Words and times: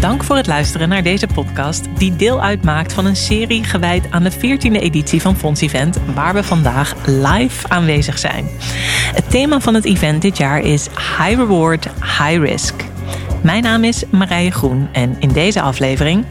Dank 0.00 0.24
voor 0.24 0.36
het 0.36 0.46
luisteren 0.46 0.88
naar 0.88 1.02
deze 1.02 1.26
podcast, 1.26 1.84
die 1.98 2.16
deel 2.16 2.42
uitmaakt 2.42 2.92
van 2.92 3.06
een 3.06 3.16
serie 3.16 3.64
gewijd 3.64 4.10
aan 4.10 4.22
de 4.22 4.32
14e 4.32 4.80
editie 4.80 5.20
van 5.20 5.36
Fonds 5.36 5.60
Event, 5.60 5.98
waar 6.14 6.34
we 6.34 6.42
vandaag 6.42 6.94
live 7.06 7.68
aanwezig 7.68 8.18
zijn. 8.18 8.46
Het 9.14 9.30
thema 9.30 9.60
van 9.60 9.74
het 9.74 9.84
event 9.84 10.22
dit 10.22 10.36
jaar 10.36 10.60
is 10.60 10.86
High 10.86 11.36
Reward, 11.36 11.84
High 12.00 12.38
Risk. 12.38 12.84
Mijn 13.42 13.62
naam 13.62 13.84
is 13.84 14.04
Marije 14.10 14.50
Groen 14.50 14.88
en 14.92 15.16
in 15.18 15.32
deze 15.32 15.60
aflevering 15.60 16.24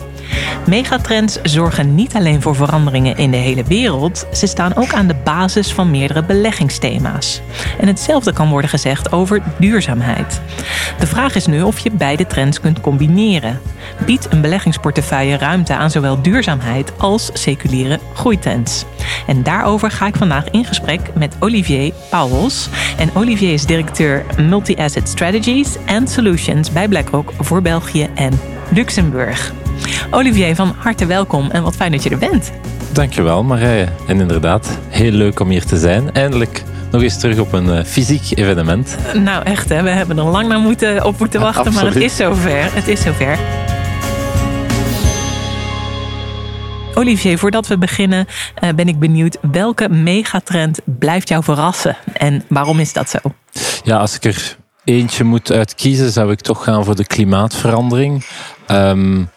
Megatrends 0.66 1.38
zorgen 1.44 1.96
niet 1.96 2.16
alleen 2.16 2.42
voor 2.42 2.56
veranderingen 2.56 3.18
in 3.18 3.32
de 3.32 3.38
hele 3.38 3.64
wereld, 3.64 4.28
ze 4.34 4.48
staan 4.48 4.76
ook 4.76 4.94
aan 4.94 5.08
de 5.08 5.16
basis 5.24 5.74
van 5.74 5.92
meerdere 5.92 6.24
beleggingsthema's. 6.24 7.42
En 7.80 7.88
hetzelfde 7.88 8.34
kan 8.34 8.50
worden 8.50 8.70
gezegd 8.70 9.12
over 9.12 9.42
duurzaamheid. 9.58 10.42
De 11.00 11.08
vraag 11.08 11.36
is 11.36 11.46
nu 11.46 11.62
of 11.62 11.80
je 11.80 11.92
beide 11.92 12.28
trends 12.28 12.60
kunt 12.60 12.82
combineren. 12.82 13.60
Biedt 14.06 14.32
een 14.32 14.42
beleggingsportefeuille 14.42 15.38
ruimte 15.38 15.76
aan 15.76 15.92
zowel 15.92 16.22
duurzaamheid 16.22 16.92
als 16.98 17.30
seculiere 17.34 18.00
groeitrends? 18.14 18.86
En 19.28 19.44
daarover 19.44 19.92
ga 19.92 20.08
ik 20.08 20.16
vandaag 20.16 20.50
in 20.50 20.66
gesprek 20.66 21.02
met 21.16 21.36
Olivier 21.40 21.94
Pauwels. 22.10 22.70
En 22.98 23.10
Olivier 23.14 23.54
is 23.54 23.66
directeur 23.66 24.26
Multi-Asset 24.38 25.08
Strategies 25.08 25.78
and 25.86 26.10
Solutions 26.10 26.72
bij 26.72 26.88
BlackRock 26.88 27.34
voor 27.40 27.62
België 27.62 28.10
en 28.16 28.40
Luxemburg. 28.72 29.54
Olivier, 30.12 30.56
van 30.56 30.76
harte 30.78 31.06
welkom 31.06 31.50
en 31.52 31.64
wat 31.64 31.76
fijn 31.76 31.92
dat 31.92 32.04
je 32.04 32.10
er 32.10 32.18
bent. 32.18 32.52
Dankjewel 32.92 33.44
Marije. 33.44 33.88
En 34.08 34.20
inderdaad, 34.20 34.80
heel 34.90 35.12
leuk 35.12 35.40
om 35.40 35.50
hier 35.50 35.66
te 35.66 35.78
zijn. 35.78 36.14
Eindelijk 36.14 36.64
nog 36.92 37.02
eens 37.02 37.20
terug 37.20 37.40
op 37.40 37.54
een 37.54 37.66
uh, 37.66 37.84
fysiek 37.84 38.38
evenement. 38.38 38.98
Nou 39.14 39.44
echt, 39.44 39.70
hè? 39.70 39.84
we 39.84 39.90
hebben 39.90 40.18
er 40.18 40.24
lang 40.24 40.48
naar 40.48 40.60
moeten, 40.60 41.06
op 41.06 41.20
moeten 41.20 41.40
wachten, 41.40 41.74
maar 41.74 41.86
het 41.86 41.96
is 41.96 42.16
zover. 42.16 42.74
Het 42.74 42.88
is 42.88 43.02
zover. 43.02 43.38
Olivier, 46.94 47.38
voordat 47.38 47.68
we 47.68 47.78
beginnen 47.78 48.28
uh, 48.64 48.70
ben 48.76 48.88
ik 48.88 49.00
benieuwd 49.00 49.38
welke 49.52 49.90
megatrend 49.90 50.80
blijft 50.86 51.30
jou 51.30 51.44
verrassen 51.44 51.98
en 52.14 52.44
waarom 52.48 52.80
is 52.80 52.94
dat 52.94 53.10
zo? 53.10 53.18
Ja, 53.84 53.98
als 53.98 54.16
ik 54.16 54.24
er 54.24 54.58
eentje 54.84 55.24
moet 55.24 55.52
uitkiezen, 55.52 56.12
zou 56.12 56.32
ik 56.32 56.42
toch 56.42 56.64
gaan 56.64 56.86
voor 56.86 56.96
de 56.96 57.06
klimaatverandering. 57.06 58.26
Um, 58.68 59.30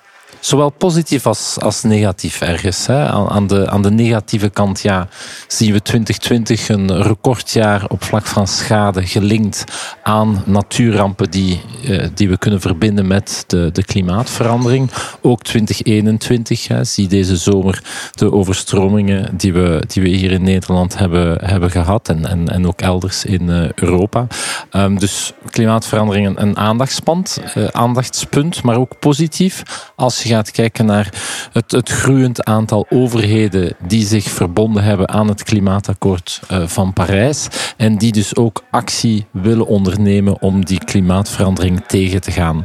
zowel 0.42 0.70
positief 0.70 1.26
als, 1.26 1.58
als 1.60 1.82
negatief 1.82 2.40
ergens. 2.40 2.86
Hè. 2.86 3.06
Aan, 3.08 3.46
de, 3.46 3.70
aan 3.70 3.82
de 3.82 3.90
negatieve 3.90 4.48
kant 4.50 4.80
ja, 4.80 5.08
zien 5.46 5.72
we 5.72 5.82
2020 5.82 6.68
een 6.68 7.02
recordjaar 7.02 7.84
op 7.88 8.04
vlak 8.04 8.26
van 8.26 8.46
schade 8.46 9.06
gelinkt 9.06 9.64
aan 10.02 10.42
natuurrampen 10.46 11.30
die, 11.30 11.60
eh, 11.84 12.06
die 12.14 12.28
we 12.28 12.38
kunnen 12.38 12.60
verbinden 12.60 13.06
met 13.06 13.44
de, 13.46 13.70
de 13.72 13.84
klimaatverandering. 13.84 14.90
Ook 15.20 15.42
2021 15.42 16.68
hè, 16.68 16.84
zie 16.84 17.08
deze 17.08 17.36
zomer 17.36 17.82
de 18.12 18.32
overstromingen 18.32 19.36
die 19.36 19.52
we, 19.52 19.82
die 19.86 20.02
we 20.02 20.08
hier 20.08 20.30
in 20.30 20.42
Nederland 20.42 20.98
hebben, 20.98 21.44
hebben 21.44 21.70
gehad 21.70 22.08
en, 22.08 22.26
en, 22.26 22.48
en 22.48 22.66
ook 22.66 22.80
elders 22.80 23.24
in 23.24 23.48
uh, 23.48 23.72
Europa. 23.72 24.26
Um, 24.72 24.98
dus 24.98 25.32
klimaatverandering 25.50 26.38
een, 26.38 26.56
aandachtspunt, 26.56 27.40
uh, 27.54 27.66
aandachtspunt, 27.66 28.62
maar 28.62 28.76
ook 28.76 28.98
positief 28.98 29.62
als 29.96 30.22
je 30.22 30.31
gaat 30.32 30.50
kijken 30.50 30.86
naar 30.86 31.08
het, 31.52 31.70
het 31.70 31.88
groeiend 31.88 32.44
aantal 32.44 32.86
overheden 32.88 33.74
die 33.86 34.06
zich 34.06 34.24
verbonden 34.24 34.82
hebben 34.82 35.08
aan 35.08 35.28
het 35.28 35.42
klimaatakkoord 35.42 36.40
uh, 36.50 36.66
van 36.66 36.92
Parijs 36.92 37.46
en 37.76 37.98
die 37.98 38.12
dus 38.12 38.36
ook 38.36 38.62
actie 38.70 39.26
willen 39.30 39.66
ondernemen 39.66 40.42
om 40.42 40.64
die 40.64 40.84
klimaatverandering 40.84 41.84
tegen 41.86 42.20
te 42.20 42.30
gaan. 42.30 42.64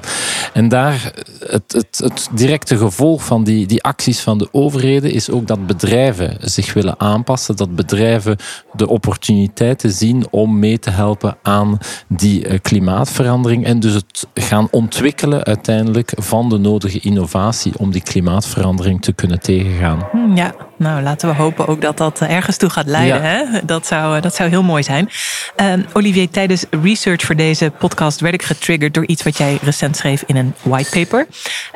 En 0.53 0.68
daar 0.68 1.14
het, 1.40 1.74
het, 1.74 2.00
het 2.03 2.30
directe 2.34 2.78
gevolg 2.78 3.25
van 3.25 3.44
die, 3.44 3.68
die 3.68 3.84
acties 3.84 4.19
van 4.19 4.38
de 4.38 4.47
overheden 4.52 5.12
is 5.12 5.30
ook 5.30 5.47
dat 5.47 5.68
bedrijven 5.68 6.38
zich 6.42 6.74
willen 6.74 7.00
aanpassen, 7.00 7.56
dat 7.56 7.75
bedrijven 7.75 8.38
de 8.74 8.88
opportuniteiten 8.88 9.92
zien 9.92 10.28
om 10.30 10.59
mee 10.59 10.80
te 10.80 10.90
helpen 10.90 11.38
aan 11.42 11.78
die 12.08 12.47
uh, 12.47 12.59
klimaatverandering 12.62 13.66
en 13.66 13.80
dus 13.80 13.94
het 13.94 14.28
gaan 14.34 14.68
ontwikkelen 14.72 15.44
uiteindelijk 15.44 16.13
van 16.16 16.50
de 16.50 16.58
nodige 16.58 17.00
innovatie 17.00 17.56
om 17.78 17.91
die 17.91 18.01
klimaatverandering 18.01 19.01
te 19.01 19.13
kunnen 19.13 19.40
tegengaan. 19.40 20.07
Hmm, 20.12 20.35
ja, 20.35 20.53
nou 20.78 21.01
laten 21.01 21.29
we 21.29 21.35
hopen 21.35 21.68
ook 21.68 21.81
dat 21.81 21.97
dat 21.97 22.19
ergens 22.19 22.57
toe 22.57 22.69
gaat 22.69 22.85
leiden. 22.85 23.22
Hè? 23.22 23.44
Dat, 23.63 23.88
zou, 23.88 24.22
dat 24.22 24.35
zou 24.35 24.50
heel 24.50 24.63
mooi 24.63 24.84
zijn. 24.84 25.09
Uh, 25.62 25.73
Olivier, 25.94 26.29
tijdens 26.29 26.66
research 26.84 27.22
voor 27.22 27.35
deze 27.35 27.72
podcast 27.79 28.19
werd 28.19 28.34
ik 28.34 28.44
getriggerd 28.44 28.94
door 28.94 29.06
iets 29.06 29.23
wat 29.23 29.38
jij 29.38 29.59
recent 29.62 29.97
schreef 29.97 30.23
in 30.25 30.35
een 30.35 30.53
whitepaper. 30.62 31.28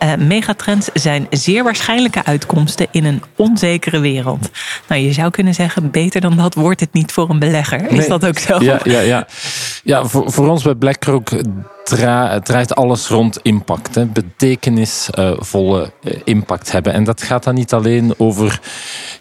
Uh, 0.03 0.15
megatrends 0.15 0.89
zijn 0.93 1.27
zeer 1.29 1.63
waarschijnlijke 1.63 2.25
uitkomsten 2.25 2.87
in 2.91 3.05
een 3.05 3.23
onzekere 3.35 3.99
wereld. 3.99 4.49
Nou, 4.87 5.01
je 5.01 5.13
zou 5.13 5.31
kunnen 5.31 5.53
zeggen, 5.53 5.91
beter 5.91 6.21
dan 6.21 6.37
dat 6.37 6.53
wordt 6.53 6.79
het 6.79 6.93
niet 6.93 7.11
voor 7.11 7.29
een 7.29 7.39
belegger. 7.39 7.91
Is 7.91 8.07
dat 8.07 8.25
ook 8.25 8.39
zo? 8.39 8.63
Ja, 8.63 8.79
ja, 8.83 8.99
ja. 8.99 9.27
ja 9.83 10.05
voor, 10.05 10.31
voor 10.31 10.49
ons 10.49 10.63
bij 10.63 10.75
BlackRock 10.75 11.29
draait 11.83 12.75
alles 12.75 13.07
rond 13.07 13.39
impact. 13.41 14.13
Betekenisvolle 14.13 15.91
eh, 16.03 16.19
impact 16.23 16.71
hebben. 16.71 16.93
En 16.93 17.03
dat 17.03 17.21
gaat 17.21 17.43
dan 17.43 17.55
niet 17.55 17.73
alleen 17.73 18.13
over 18.17 18.59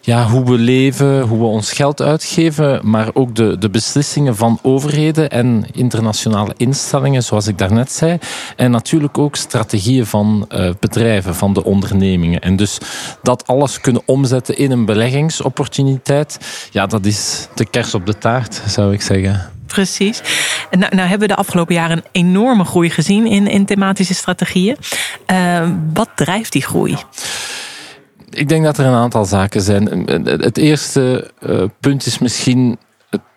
ja, 0.01 0.27
hoe 0.27 0.45
we 0.45 0.59
leven, 0.59 1.21
hoe 1.21 1.39
we 1.39 1.45
ons 1.45 1.73
geld 1.73 2.03
uitgeven, 2.03 2.81
maar 2.83 3.11
ook 3.13 3.35
de, 3.35 3.59
de 3.59 3.71
beslissingen 3.71 4.37
van 4.37 4.59
overheden 4.63 5.31
en 5.31 5.67
internationale 5.73 6.55
instellingen, 6.57 7.23
zoals 7.23 7.47
ik 7.47 7.59
daarnet 7.59 7.93
zei. 7.93 8.19
En 8.57 8.71
natuurlijk 8.71 9.19
ook 9.19 9.37
strategieën 9.37 10.07
van 10.07 10.49
uh, 10.49 10.71
bedrijven, 10.81 11.35
van 11.35 11.53
de 11.53 11.65
ondernemingen. 11.65 12.41
En 12.41 12.57
dus 12.57 12.79
dat 13.23 13.47
alles 13.47 13.81
kunnen 13.81 14.03
omzetten 14.05 14.57
in 14.57 14.71
een 14.71 14.85
beleggingsopportuniteit, 14.85 16.39
ja, 16.71 16.87
dat 16.87 17.07
is 17.07 17.49
de 17.55 17.65
kers 17.65 17.95
op 17.95 18.07
de 18.07 18.19
taart, 18.19 18.63
zou 18.67 18.93
ik 18.93 19.03
zeggen. 19.03 19.60
Precies. 19.71 20.23
Nou, 20.71 20.95
nou 20.95 21.09
hebben 21.09 21.29
we 21.29 21.35
de 21.35 21.41
afgelopen 21.41 21.75
jaren 21.75 21.97
een 21.97 22.05
enorme 22.13 22.65
groei 22.65 22.91
gezien 22.91 23.27
in, 23.27 23.47
in 23.47 23.65
thematische 23.65 24.15
strategieën. 24.15 24.77
Uh, 25.31 25.69
wat 25.93 26.09
drijft 26.15 26.53
die 26.53 26.63
groei? 26.63 26.97
Ik 28.31 28.49
denk 28.49 28.65
dat 28.65 28.79
er 28.79 28.87
een 28.87 28.95
aantal 28.95 29.25
zaken 29.25 29.61
zijn. 29.61 29.87
Het 30.25 30.57
eerste 30.57 31.31
uh, 31.41 31.63
punt 31.81 32.07
is 32.07 32.19
misschien 32.19 32.79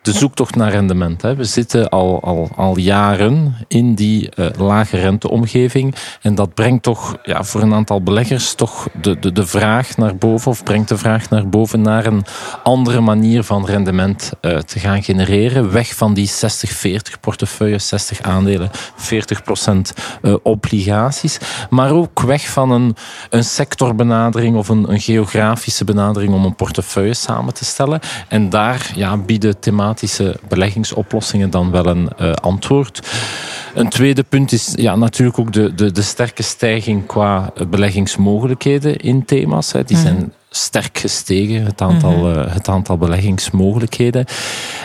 de 0.03 0.12
zoektocht 0.12 0.56
naar 0.56 0.72
rendement. 0.72 1.22
Hè. 1.22 1.36
We 1.36 1.44
zitten 1.44 1.90
al, 1.90 2.22
al, 2.22 2.50
al 2.56 2.78
jaren 2.78 3.56
in 3.68 3.96
die 3.96 4.30
uh, 4.36 4.46
lage 4.58 4.97
renteomgeving. 4.97 5.96
En 6.22 6.36
dat 6.36 6.53
brengt 6.53 6.84
toch 6.84 7.18
ja, 7.24 7.44
voor 7.44 7.62
een 7.62 7.74
aantal 7.74 8.02
beleggers 8.02 8.53
toch 8.53 8.88
de, 9.02 9.19
de, 9.19 9.31
de 9.31 9.46
vraag 9.46 9.97
naar 9.97 10.16
boven, 10.16 10.52
of 10.52 10.64
brengt 10.64 10.90
de 10.90 10.97
vraag 10.97 11.30
naar 11.30 11.50
boven 11.50 11.81
naar 11.81 12.06
een 12.06 12.25
andere 12.64 13.00
manier 13.00 13.44
van 13.44 13.66
rendement 13.66 14.31
uh, 14.41 14.58
te 14.58 14.80
gaan 14.80 15.03
genereren. 15.03 15.72
Weg 15.72 15.96
van 15.96 16.14
die 16.14 16.31
60-40 16.31 17.20
portefeuille, 17.20 17.80
60 17.80 18.22
aandelen, 18.22 18.70
40 18.96 19.44
procent 19.44 19.94
uh, 20.22 20.35
obligaties. 20.44 21.38
Maar 21.70 21.91
ook 21.91 22.22
weg 22.22 22.50
van 22.50 22.72
een, 22.72 22.96
een 23.30 23.44
sectorbenadering 23.44 24.56
of 24.56 24.70
een, 24.70 24.91
een 24.91 25.02
geografische 25.02 25.84
benadering 25.84 26.34
om 26.34 26.46
een 26.46 26.56
portefeuille 26.56 27.14
samen 27.14 27.53
te 27.53 27.66
stellen. 27.66 28.00
En 28.28 28.50
daar 28.50 28.91
ja, 28.96 29.18
bieden 29.18 29.59
thematische 29.59 29.91
beleggingsoplossingen 30.48 31.50
dan 31.50 31.72
wel 31.72 31.86
een 31.86 32.09
uh, 32.22 32.31
antwoord. 32.34 33.08
Een 33.74 33.90
tweede 33.90 34.24
punt 34.24 34.52
is 34.52 34.74
ja, 34.76 34.96
natuurlijk 34.96 35.40
ook 35.40 35.54
de, 35.54 35.74
de, 35.76 35.92
de 35.92 36.02
sterke 36.02 36.44
stijging 36.44 37.06
qua 37.06 37.54
beleggingsmogelijkheden 37.70 38.98
in 38.98 39.26
thema's. 39.26 39.72
Hè. 39.72 39.84
Die 39.84 39.98
zijn 39.98 40.34
sterk 40.56 40.97
gestegen, 40.97 41.66
het 41.66 41.82
aantal, 41.82 42.11
mm 42.11 42.23
-hmm. 42.23 42.47
het 42.50 42.67
aantal 42.67 42.97
beleggingsmogelijkheden. 42.97 44.26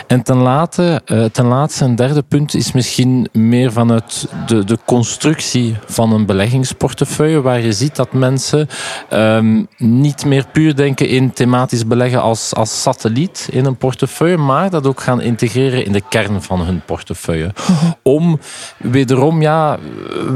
En 0.07 0.23
ten, 0.23 0.37
late, 0.37 1.01
uh, 1.05 1.25
ten 1.25 1.45
laatste, 1.45 1.85
een 1.85 1.95
derde 1.95 2.21
punt 2.21 2.55
is 2.55 2.71
misschien 2.71 3.29
meer 3.31 3.71
vanuit 3.71 4.27
de, 4.47 4.63
de 4.63 4.77
constructie 4.85 5.75
van 5.85 6.13
een 6.13 6.25
beleggingsportefeuille, 6.25 7.41
waar 7.41 7.61
je 7.61 7.73
ziet 7.73 7.95
dat 7.95 8.13
mensen 8.13 8.67
um, 9.13 9.67
niet 9.77 10.25
meer 10.25 10.45
puur 10.51 10.75
denken 10.75 11.07
in 11.07 11.33
thematisch 11.33 11.87
beleggen 11.87 12.21
als, 12.21 12.53
als 12.55 12.81
satelliet 12.81 13.47
in 13.51 13.65
een 13.65 13.77
portefeuille, 13.77 14.37
maar 14.37 14.69
dat 14.69 14.87
ook 14.87 15.01
gaan 15.01 15.21
integreren 15.21 15.85
in 15.85 15.91
de 15.91 16.03
kern 16.09 16.41
van 16.41 16.61
hun 16.61 16.81
portefeuille. 16.85 17.51
-hmm. 17.55 17.95
Om 18.03 18.39
wederom 18.77 19.41
ja, 19.41 19.77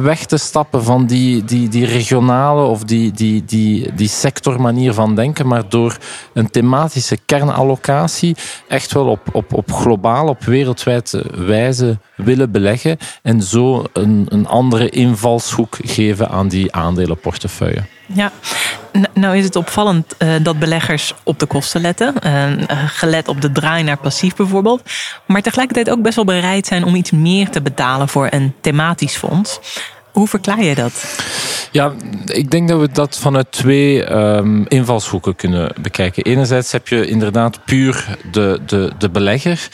weg 0.02 0.26
te 0.26 0.38
stappen 0.38 0.84
van 0.84 1.06
die, 1.06 1.44
die, 1.44 1.70
die 1.70 1.86
regionale 1.86 2.64
of 2.64 2.84
die, 2.84 3.12
die, 3.12 3.46
die, 3.46 3.94
die 3.94 4.08
sectormanier 4.08 4.94
van 4.94 5.06
denken 5.10 5.23
maar 5.46 5.70
door 5.70 5.98
een 6.34 6.50
thematische 6.50 7.18
kernallocatie 7.26 8.36
echt 8.68 8.94
wel 8.94 9.08
op, 9.08 9.20
op, 9.32 9.54
op 9.54 9.72
globaal, 9.72 10.28
op 10.28 10.44
wereldwijde 10.44 11.26
wijze 11.36 11.98
willen 12.16 12.52
beleggen 12.52 12.98
en 13.22 13.42
zo 13.42 13.84
een, 13.94 14.26
een 14.30 14.48
andere 14.48 14.90
invalshoek 14.90 15.78
geven 15.82 16.30
aan 16.30 16.48
die 16.48 16.74
aandelenportefeuille. 16.74 17.84
Ja, 18.06 18.32
nou 19.14 19.38
is 19.38 19.44
het 19.44 19.56
opvallend 19.56 20.16
uh, 20.20 20.34
dat 20.42 20.60
beleggers 20.60 21.14
op 21.24 21.40
de 21.40 21.46
kosten 21.46 21.82
letten. 21.82 22.14
Uh, 22.26 22.52
gelet 22.88 23.28
op 23.28 23.42
de 23.42 23.52
draai 23.52 23.84
naar 23.84 23.98
passief 23.98 24.36
bijvoorbeeld. 24.36 24.82
Maar 25.26 25.42
tegelijkertijd 25.42 25.90
ook 25.90 26.02
best 26.02 26.16
wel 26.16 26.26
bereid 26.26 26.68
zijn 26.68 26.84
om 26.84 26.96
iets 26.96 27.12
meer 27.12 27.50
te 27.50 27.62
betalen 27.62 28.10
voor 28.10 28.28
een 28.32 28.54
thematisch 28.62 29.16
fonds. 29.16 29.60
Hoe 30.14 30.28
verklaar 30.28 30.64
je 30.64 30.76
dat? 30.76 31.22
Ja, 31.72 31.94
ik 32.26 32.52
denk 32.52 32.68
dat 32.68 32.80
we 32.80 32.92
dat 32.92 33.18
vanuit 33.18 33.52
twee 33.52 34.12
um, 34.12 34.66
invalshoeken 34.68 35.36
kunnen 35.36 35.72
bekijken. 35.82 36.24
Enerzijds 36.24 36.72
heb 36.72 36.88
je 36.88 37.06
inderdaad 37.06 37.66
puur 37.66 38.18
de, 38.32 38.60
de, 38.66 38.92
de 38.98 39.10
belegger, 39.10 39.68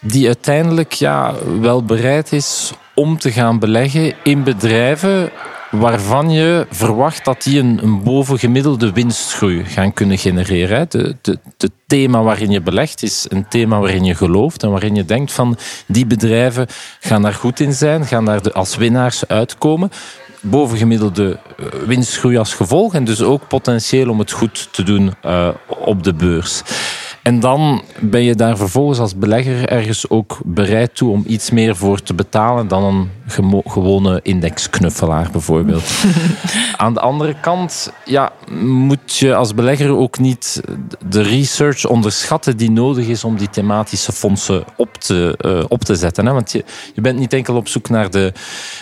die 0.00 0.26
uiteindelijk 0.26 0.92
ja, 0.92 1.34
wel 1.60 1.84
bereid 1.84 2.32
is 2.32 2.72
om 2.94 3.18
te 3.18 3.32
gaan 3.32 3.58
beleggen 3.58 4.14
in 4.22 4.42
bedrijven 4.42 5.30
waarvan 5.70 6.30
je 6.30 6.66
verwacht 6.70 7.24
dat 7.24 7.42
die 7.42 7.58
een, 7.58 7.78
een 7.82 8.02
bovengemiddelde 8.02 8.92
winstgroei 8.92 9.64
gaan 9.64 9.92
kunnen 9.92 10.18
genereren. 10.18 10.78
Het 10.78 11.70
thema 11.86 12.22
waarin 12.22 12.50
je 12.50 12.60
belegt 12.60 13.02
is 13.02 13.26
een 13.28 13.48
thema 13.48 13.78
waarin 13.78 14.04
je 14.04 14.14
gelooft 14.14 14.62
en 14.62 14.70
waarin 14.70 14.94
je 14.94 15.04
denkt 15.04 15.32
van 15.32 15.58
die 15.86 16.06
bedrijven 16.06 16.66
gaan 17.00 17.22
daar 17.22 17.34
goed 17.34 17.60
in 17.60 17.72
zijn, 17.72 18.06
gaan 18.06 18.24
daar 18.24 18.52
als 18.52 18.76
winnaars 18.76 19.28
uitkomen 19.28 19.90
bovengemiddelde 20.50 21.38
eh, 21.56 21.66
winstgroei 21.86 22.36
als 22.36 22.54
gevolg 22.54 22.94
en 22.94 23.04
dus 23.04 23.22
ook 23.22 23.48
potentieel 23.48 24.10
om 24.10 24.18
het 24.18 24.30
goed 24.30 24.68
te 24.70 24.82
doen 24.82 25.14
uh, 25.24 25.48
op 25.66 26.02
de 26.02 26.14
beurs. 26.14 26.62
En 27.22 27.40
dan 27.40 27.82
ben 28.00 28.22
je 28.22 28.34
daar 28.34 28.56
vervolgens 28.56 28.98
als 28.98 29.16
belegger 29.16 29.68
ergens 29.68 30.10
ook 30.10 30.38
bereid 30.44 30.94
toe 30.94 31.10
om 31.10 31.24
iets 31.26 31.50
meer 31.50 31.76
voor 31.76 32.02
te 32.02 32.14
betalen 32.14 32.68
dan 32.68 32.84
een 32.84 33.10
gewone 33.64 34.20
indexknuffelaar 34.22 35.28
bijvoorbeeld. 35.32 35.84
Aan 36.76 36.94
de 36.94 37.00
andere 37.00 37.34
kant 37.40 37.92
ja, 38.04 38.32
moet 38.60 39.16
je 39.16 39.34
als 39.34 39.54
belegger 39.54 39.96
ook 39.96 40.18
niet 40.18 40.60
de 41.08 41.22
research 41.22 41.86
onderschatten 41.86 42.56
die 42.56 42.70
nodig 42.70 43.06
is 43.06 43.24
om 43.24 43.36
die 43.36 43.50
thematische 43.50 44.12
fondsen 44.12 44.64
op 44.76 44.94
te, 44.94 45.38
uh, 45.46 45.64
op 45.68 45.84
te 45.84 45.94
zetten. 45.94 46.26
Hè? 46.26 46.32
Want 46.32 46.52
je, 46.52 46.64
je 46.94 47.00
bent 47.00 47.18
niet 47.18 47.32
enkel 47.32 47.56
op 47.56 47.68
zoek 47.68 47.88
naar 47.88 48.10
de, 48.10 48.32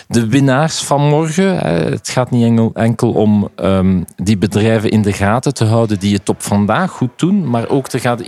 de 0.07 0.27
winnaars 0.27 0.81
van 0.81 1.01
morgen. 1.07 1.57
Hè? 1.57 1.89
Het 1.89 2.09
gaat 2.09 2.31
niet 2.31 2.43
enkel, 2.43 2.71
enkel 2.73 3.11
om 3.11 3.49
um, 3.55 4.05
die 4.15 4.37
bedrijven 4.37 4.89
in 4.89 5.01
de 5.01 5.13
gaten 5.13 5.53
te 5.53 5.65
houden 5.65 5.99
die 5.99 6.15
het 6.15 6.29
op 6.29 6.41
vandaag 6.41 6.91
goed 6.91 7.11
doen, 7.15 7.49
maar 7.49 7.69
ook 7.69 7.87
te 7.87 7.99
gaan 7.99 8.19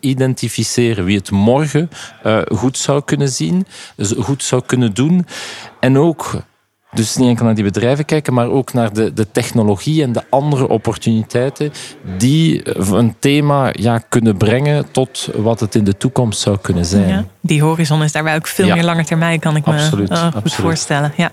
identificeren 0.00 1.04
wie 1.04 1.16
het 1.16 1.30
morgen 1.30 1.90
uh, 2.26 2.38
goed 2.54 2.78
zou 2.78 3.02
kunnen 3.04 3.28
zien, 3.28 3.66
goed 4.18 4.42
zou 4.42 4.62
kunnen 4.66 4.94
doen. 4.94 5.25
En 5.80 5.98
ook 5.98 6.34
dus 6.96 7.16
niet 7.16 7.28
enkel 7.28 7.44
naar 7.44 7.54
die 7.54 7.64
bedrijven 7.64 8.04
kijken, 8.04 8.34
maar 8.34 8.48
ook 8.48 8.72
naar 8.72 8.92
de, 8.92 9.12
de 9.12 9.30
technologie 9.30 10.02
en 10.02 10.12
de 10.12 10.22
andere 10.30 10.68
opportuniteiten 10.68 11.72
die 12.16 12.78
een 12.94 13.14
thema 13.18 13.68
ja, 13.72 13.98
kunnen 13.98 14.36
brengen 14.36 14.90
tot 14.90 15.28
wat 15.34 15.60
het 15.60 15.74
in 15.74 15.84
de 15.84 15.96
toekomst 15.96 16.40
zou 16.40 16.58
kunnen 16.58 16.84
zijn. 16.84 17.30
Die 17.46 17.62
horizon 17.62 18.02
is 18.02 18.12
daarbij 18.12 18.34
ook 18.34 18.46
veel 18.46 18.74
meer 18.74 18.84
langer 18.84 19.04
termijn, 19.04 19.40
kan 19.40 19.56
ik 19.56 19.66
me 19.66 19.72
absoluut, 19.72 20.10
uh, 20.10 20.26
goed 20.32 20.54
voorstellen. 20.54 21.12
Ja. 21.16 21.30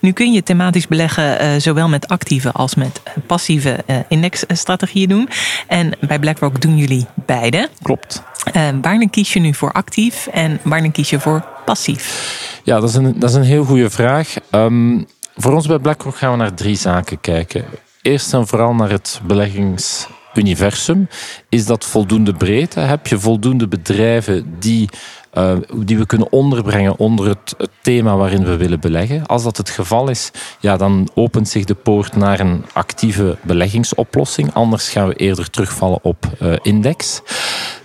Nu 0.00 0.12
kun 0.12 0.32
je 0.32 0.42
thematisch 0.42 0.86
beleggen 0.86 1.44
uh, 1.44 1.60
zowel 1.60 1.88
met 1.88 2.08
actieve 2.08 2.52
als 2.52 2.74
met 2.74 3.02
passieve 3.26 3.84
uh, 3.86 3.96
indexstrategieën 4.08 5.08
doen. 5.08 5.28
En 5.66 5.92
bij 6.00 6.18
BlackRock 6.18 6.60
doen 6.60 6.76
jullie 6.76 7.06
beide. 7.14 7.68
Klopt. 7.82 8.22
wanneer 8.82 9.10
kies 9.10 9.32
je 9.32 9.40
nu 9.40 9.54
voor 9.54 9.72
actief 9.72 10.26
en 10.26 10.60
wanneer 10.62 10.90
kies 10.90 11.10
je 11.10 11.20
voor 11.20 11.44
passief? 11.64 12.60
Ja, 12.64 12.80
dat 12.80 12.88
is 12.88 12.94
een, 12.94 13.14
dat 13.18 13.30
is 13.30 13.36
een 13.36 13.42
heel 13.42 13.64
goede 13.64 13.90
vraag. 13.90 14.34
Um, 14.50 15.06
voor 15.36 15.52
ons 15.52 15.66
bij 15.66 15.78
BlackRock 15.78 16.16
gaan 16.16 16.30
we 16.30 16.36
naar 16.36 16.54
drie 16.54 16.76
zaken 16.76 17.20
kijken. 17.20 17.64
Eerst 18.02 18.34
en 18.34 18.46
vooral 18.46 18.74
naar 18.74 18.90
het 18.90 19.20
beleggingsuniversum. 19.24 21.08
Is 21.48 21.66
dat 21.66 21.84
voldoende 21.84 22.32
breed? 22.32 22.74
Heb 22.74 23.06
je 23.06 23.18
voldoende 23.18 23.68
bedrijven 23.68 24.54
die 24.58 24.88
uh, 25.38 25.52
die 25.76 25.98
we 25.98 26.06
kunnen 26.06 26.32
onderbrengen 26.32 26.98
onder 26.98 27.28
het, 27.28 27.56
thema 27.82 28.16
waarin 28.16 28.44
we 28.44 28.56
willen 28.56 28.80
beleggen. 28.80 29.26
Als 29.26 29.42
dat 29.42 29.56
het 29.56 29.70
geval 29.70 30.08
is, 30.08 30.30
ja, 30.60 30.76
dan 30.76 31.08
opent 31.14 31.48
zich 31.48 31.64
de 31.64 31.74
poort 31.74 32.16
naar 32.16 32.40
een 32.40 32.64
actieve 32.72 33.36
beleggingsoplossing. 33.42 34.54
Anders 34.54 34.88
gaan 34.88 35.08
we 35.08 35.14
eerder 35.14 35.50
terugvallen 35.50 35.98
op 36.02 36.26
uh, 36.42 36.52
index. 36.62 37.22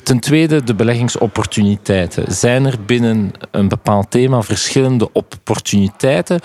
Ten 0.03 0.19
tweede, 0.19 0.63
de 0.63 0.75
beleggingsopportuniteiten. 0.75 2.33
Zijn 2.33 2.65
er 2.65 2.75
binnen 2.85 3.31
een 3.51 3.67
bepaald 3.67 4.11
thema 4.11 4.41
verschillende 4.41 5.09
opportuniteiten? 5.13 6.39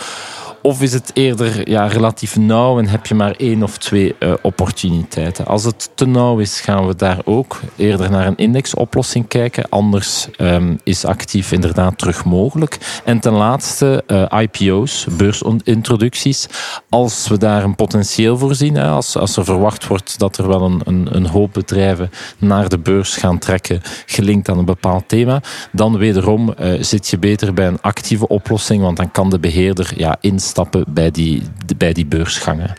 Of 0.63 0.83
is 0.83 0.93
het 0.93 1.11
eerder 1.15 1.71
ja, 1.71 1.87
relatief 1.87 2.37
nauw 2.37 2.79
en 2.79 2.87
heb 2.87 3.07
je 3.07 3.15
maar 3.15 3.35
één 3.37 3.63
of 3.63 3.79
twee 3.79 4.15
uh, 4.19 4.33
opportuniteiten? 4.43 5.47
Als 5.47 5.65
het 5.65 5.91
te 5.95 6.07
nauw 6.07 6.39
is, 6.39 6.61
gaan 6.61 6.87
we 6.87 6.97
daar 6.97 7.19
ook 7.25 7.61
eerder 7.77 8.11
naar 8.11 8.27
een 8.27 8.37
indexoplossing 8.37 9.29
kijken. 9.29 9.69
Anders 9.69 10.29
um, 10.39 10.81
actief 11.05 11.53
inderdaad 11.53 11.99
terug 11.99 12.25
mogelijk. 12.25 12.79
En 13.05 13.21
ten 13.21 13.33
laatste 13.33 14.05
uh, 14.07 14.43
IPO's, 14.43 15.07
beursintroducties. 15.17 16.47
Als 16.89 17.29
we 17.29 17.39
daar 17.39 17.65
een 17.65 17.75
potentieel 17.75 18.39
voor 18.39 18.55
zien, 18.55 18.75
hè, 18.75 18.89
als, 18.89 19.17
als 19.17 19.37
er 19.37 19.45
verwacht 19.45 19.87
wordt 19.87 20.19
dat 20.19 20.39
er 20.39 20.49
wel 20.49 20.63
een, 20.63 20.81
een, 20.85 21.09
een 21.11 21.27
hoop 21.27 21.53
bedrijven 21.53 22.11
naar 22.39 22.69
de 22.69 22.79
beurs 22.79 23.17
gaan 23.17 23.39
trekken, 23.39 23.81
gelinkt 24.07 24.49
aan 24.49 24.59
een 24.59 24.65
bepaald 24.65 25.09
thema, 25.09 25.43
dan 25.73 25.99
wederom 25.99 26.55
uh, 26.61 26.83
zit 26.83 27.09
je 27.09 27.19
beter 27.19 27.55
bij 27.55 27.67
een 27.67 27.81
actieve 27.81 28.29
oplossing, 28.29 28.83
want 28.83 28.97
dan 28.97 29.11
kan 29.11 29.31
de 29.31 29.39
beheerder 29.39 29.93
ja, 29.97 30.17
instappen 30.21 30.61
stappen 30.63 30.95
bij 30.95 31.11
die, 31.11 31.43
bij 31.77 31.93
die 31.93 32.07
beursgangen. 32.07 32.75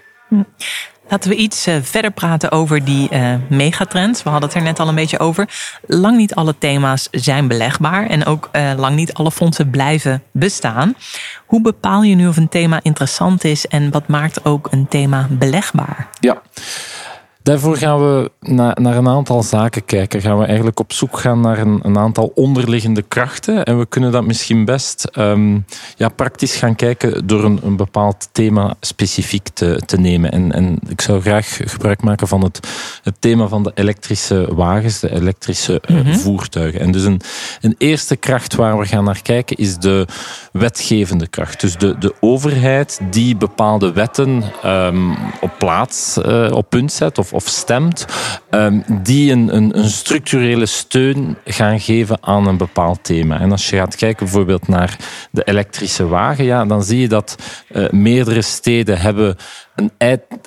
Laten 1.13 1.29
we 1.29 1.35
iets 1.35 1.67
uh, 1.67 1.75
verder 1.81 2.11
praten 2.11 2.51
over 2.51 2.85
die 2.85 3.09
uh, 3.11 3.33
megatrends. 3.49 4.23
We 4.23 4.29
hadden 4.29 4.49
het 4.49 4.57
er 4.57 4.63
net 4.63 4.79
al 4.79 4.87
een 4.87 4.95
beetje 4.95 5.19
over. 5.19 5.49
Lang 5.85 6.17
niet 6.17 6.35
alle 6.35 6.55
thema's 6.57 7.07
zijn 7.11 7.47
belegbaar 7.47 8.07
en 8.07 8.25
ook 8.25 8.49
uh, 8.51 8.71
lang 8.77 8.95
niet 8.95 9.13
alle 9.13 9.31
fondsen 9.31 9.69
blijven 9.69 10.23
bestaan. 10.31 10.95
Hoe 11.45 11.61
bepaal 11.61 12.03
je 12.03 12.15
nu 12.15 12.27
of 12.27 12.37
een 12.37 12.49
thema 12.49 12.79
interessant 12.81 13.43
is 13.43 13.67
en 13.67 13.91
wat 13.91 14.07
maakt 14.07 14.45
ook 14.45 14.67
een 14.71 14.87
thema 14.87 15.27
belegbaar? 15.29 16.07
Ja. 16.19 16.41
Daarvoor 17.43 17.77
gaan 17.77 17.99
we 17.99 18.31
naar, 18.39 18.81
naar 18.81 18.97
een 18.97 19.07
aantal 19.07 19.43
zaken 19.43 19.85
kijken. 19.85 20.21
Gaan 20.21 20.39
we 20.39 20.45
eigenlijk 20.45 20.79
op 20.79 20.93
zoek 20.93 21.19
gaan 21.19 21.41
naar 21.41 21.57
een, 21.57 21.79
een 21.81 21.97
aantal 21.97 22.31
onderliggende 22.35 23.01
krachten. 23.01 23.63
En 23.63 23.79
we 23.79 23.85
kunnen 23.85 24.11
dat 24.11 24.25
misschien 24.25 24.65
best 24.65 25.09
um, 25.17 25.65
ja, 25.95 26.09
praktisch 26.09 26.55
gaan 26.55 26.75
kijken 26.75 27.27
door 27.27 27.43
een, 27.43 27.59
een 27.63 27.75
bepaald 27.75 28.29
thema 28.31 28.75
specifiek 28.79 29.47
te, 29.47 29.81
te 29.85 29.97
nemen. 29.97 30.31
En, 30.31 30.51
en 30.51 30.79
ik 30.87 31.01
zou 31.01 31.21
graag 31.21 31.59
gebruik 31.65 32.01
maken 32.01 32.27
van 32.27 32.43
het, 32.43 32.67
het 33.03 33.15
thema 33.19 33.47
van 33.47 33.63
de 33.63 33.71
elektrische 33.75 34.55
wagens, 34.55 34.99
de 34.99 35.11
elektrische 35.11 35.81
mm 35.87 35.97
-hmm. 35.97 36.13
voertuigen. 36.13 36.79
En 36.79 36.91
dus 36.91 37.03
een, 37.03 37.21
een 37.61 37.75
eerste 37.77 38.15
kracht 38.15 38.55
waar 38.55 38.77
we 38.79 38.85
gaan 38.85 39.03
naar 39.03 39.21
kijken 39.21 39.57
is 39.57 39.77
de 39.77 40.07
wetgevende 40.51 41.27
kracht. 41.27 41.61
Dus 41.61 41.77
de, 41.77 41.97
de 41.97 42.13
overheid 42.19 42.99
die 43.09 43.35
bepaalde 43.35 43.91
wetten 43.91 44.43
um, 44.65 45.15
op 45.41 45.51
plaats, 45.57 46.17
uh, 46.25 46.51
op 46.51 46.69
punt 46.69 46.91
zet 46.91 47.17
of 47.17 47.31
of 47.33 47.47
stemt, 47.47 48.05
ehm, 48.49 48.79
die 48.87 49.31
een, 49.31 49.55
een, 49.55 49.89
structurele 49.89 50.65
steun 50.65 51.37
gaan 51.45 51.79
geven 51.79 52.17
aan 52.21 52.47
een 52.47 52.57
bepaald 52.57 53.03
thema. 53.03 53.39
En 53.39 53.51
als 53.51 53.69
je 53.69 53.75
gaat 53.75 53.95
kijken 53.95 54.25
bijvoorbeeld 54.25 54.67
naar 54.67 54.97
de 55.31 55.43
elektrische 55.43 56.07
wagen, 56.07 56.45
ja, 56.45 56.65
dan 56.65 56.83
zie 56.83 56.99
je 56.99 57.07
dat 57.07 57.35
uh, 57.71 57.89
meerdere 57.89 58.41
steden 58.41 58.99
hebben 58.99 59.37
een, 59.75 59.91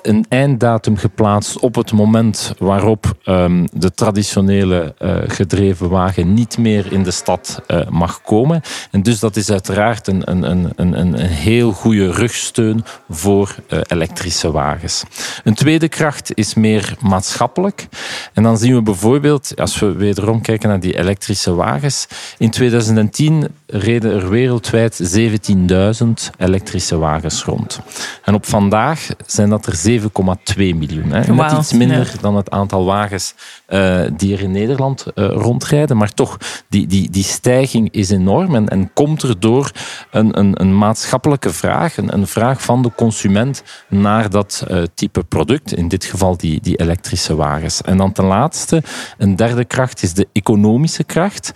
een 0.01 0.25
einddatum 0.29 0.97
geplaatst 0.97 1.59
op 1.59 1.75
het 1.75 1.91
moment 1.91 2.53
waarop 2.57 3.17
um, 3.25 3.67
de 3.73 3.93
traditionele 3.93 4.93
uh, 4.99 5.15
gedreven 5.27 5.89
wagen 5.89 6.33
niet 6.33 6.57
meer 6.57 6.91
in 6.91 7.03
de 7.03 7.11
stad 7.11 7.61
uh, 7.67 7.89
mag 7.89 8.21
komen. 8.21 8.61
En 8.91 9.03
dus 9.03 9.19
dat 9.19 9.35
is 9.35 9.51
uiteraard 9.51 10.07
een, 10.07 10.31
een, 10.31 10.43
een, 10.43 10.71
een, 10.75 10.97
een 10.97 11.15
heel 11.15 11.71
goede 11.71 12.11
rugsteun 12.11 12.83
voor 13.09 13.55
uh, 13.69 13.79
elektrische 13.87 14.51
wagens. 14.51 15.03
Een 15.43 15.55
tweede 15.55 15.87
kracht 15.87 16.31
is 16.33 16.53
meer 16.53 16.95
maatschappelijk. 17.01 17.87
En 18.33 18.43
dan 18.43 18.57
zien 18.57 18.75
we 18.75 18.81
bijvoorbeeld, 18.81 19.51
als 19.55 19.79
we 19.79 19.91
wederom 19.91 20.41
kijken 20.41 20.69
naar 20.69 20.79
die 20.79 20.97
elektrische 20.97 21.53
wagens, 21.53 22.07
in 22.37 22.49
2010 22.49 23.47
reden 23.65 24.11
er 24.11 24.29
wereldwijd 24.29 25.17
17.000 25.17 26.07
elektrische 26.37 26.97
wagens 26.97 27.43
rond. 27.43 27.79
En 28.23 28.33
op 28.33 28.45
vandaag 28.45 29.07
zijn 29.25 29.49
dat 29.49 29.65
er 29.65 30.01
7,2 30.01 30.07
miljoen. 30.55 31.11
Hè. 31.11 31.33
Net 31.33 31.51
iets 31.51 31.73
minder 31.73 32.13
dan 32.21 32.35
het 32.35 32.49
aantal 32.49 32.85
wagens 32.85 33.35
uh, 33.69 34.01
die 34.17 34.33
er 34.33 34.41
in 34.41 34.51
Nederland 34.51 35.05
uh, 35.15 35.27
rondrijden. 35.29 35.97
Maar 35.97 36.13
toch, 36.13 36.37
die, 36.69 36.87
die, 36.87 37.09
die 37.09 37.23
stijging 37.23 37.91
is 37.91 38.09
enorm 38.09 38.55
en, 38.55 38.67
en 38.67 38.93
komt 38.93 39.21
er 39.21 39.39
door 39.39 39.71
een, 40.11 40.39
een, 40.39 40.61
een 40.61 40.77
maatschappelijke 40.77 41.53
vraag, 41.53 41.97
een, 41.97 42.13
een 42.13 42.27
vraag 42.27 42.61
van 42.61 42.81
de 42.81 42.91
consument 42.95 43.63
naar 43.89 44.29
dat 44.29 44.65
uh, 44.71 44.83
type 44.93 45.23
product. 45.23 45.73
In 45.73 45.87
dit 45.87 46.05
geval 46.05 46.37
die, 46.37 46.61
die 46.61 46.75
elektrische 46.75 47.35
wagens. 47.35 47.81
En 47.81 47.97
dan 47.97 48.11
ten 48.11 48.25
laatste, 48.25 48.83
een 49.17 49.35
derde 49.35 49.65
kracht 49.65 50.03
is 50.03 50.13
de 50.13 50.27
economische 50.31 51.03
kracht 51.03 51.51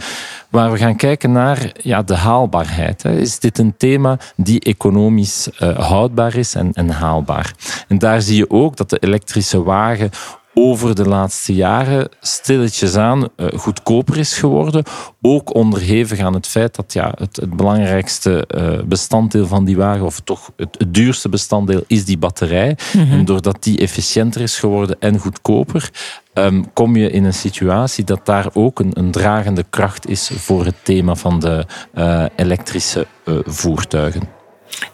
waar 0.50 0.72
we 0.72 0.78
gaan 0.78 0.96
kijken 0.96 1.32
naar 1.32 1.72
ja, 1.82 2.02
de 2.02 2.16
haalbaarheid. 2.16 3.06
Is 3.06 3.40
dit 3.40 3.58
een 3.58 3.74
thema 3.78 4.18
die 4.36 4.60
economisch 4.60 5.50
houdbaar 5.76 6.36
is 6.36 6.56
en, 6.56 6.74
en 6.74 6.90
haalbaar? 6.90 7.51
En 7.88 7.98
daar 7.98 8.22
zie 8.22 8.36
je 8.36 8.50
ook 8.50 8.78
dat 8.78 8.90
de 8.90 9.00
elektrische 9.00 9.64
wagen 9.64 10.10
over 10.54 10.96
de 10.96 11.08
laatste 11.08 11.54
jaren 11.54 12.10
stilletjes 12.20 12.96
aan 12.96 13.28
uh, 13.38 13.48
goedkoper 13.56 14.18
is 14.18 14.38
geworden. 14.38 14.84
Ook 15.22 15.56
onderhevig 15.56 16.20
aan 16.20 16.34
het 16.34 16.48
feit 16.48 16.76
dat 16.76 16.94
ja, 16.94 17.12
het, 17.18 17.36
het 17.36 17.56
belangrijkste 17.56 18.48
uh, 18.56 18.80
bestanddeel 18.86 19.48
van 19.48 19.66
die 19.66 19.78
wagen, 19.78 20.06
of 20.06 20.20
toch 20.20 20.52
het, 20.56 20.76
het 20.78 20.94
duurste 20.94 21.30
bestanddeel, 21.30 21.84
is 21.88 22.06
die 22.06 22.18
batterij. 22.18 22.78
Mm-hmm. 22.94 23.12
En 23.12 23.26
doordat 23.26 23.64
die 23.64 23.80
efficiënter 23.80 24.42
is 24.42 24.60
geworden 24.60 24.96
en 25.00 25.20
goedkoper, 25.20 25.90
um, 26.34 26.74
kom 26.74 26.96
je 26.96 27.10
in 27.10 27.24
een 27.24 27.34
situatie 27.34 28.04
dat 28.04 28.26
daar 28.26 28.48
ook 28.54 28.80
een, 28.80 28.92
een, 28.94 29.12
dragende 29.12 29.66
kracht 29.70 30.10
is 30.10 30.32
voor 30.36 30.66
het 30.66 30.76
thema 30.84 31.16
van 31.16 31.40
de 31.40 31.66
uh, 31.94 32.26
elektrische 32.36 33.08
voertuigen. 33.46 34.41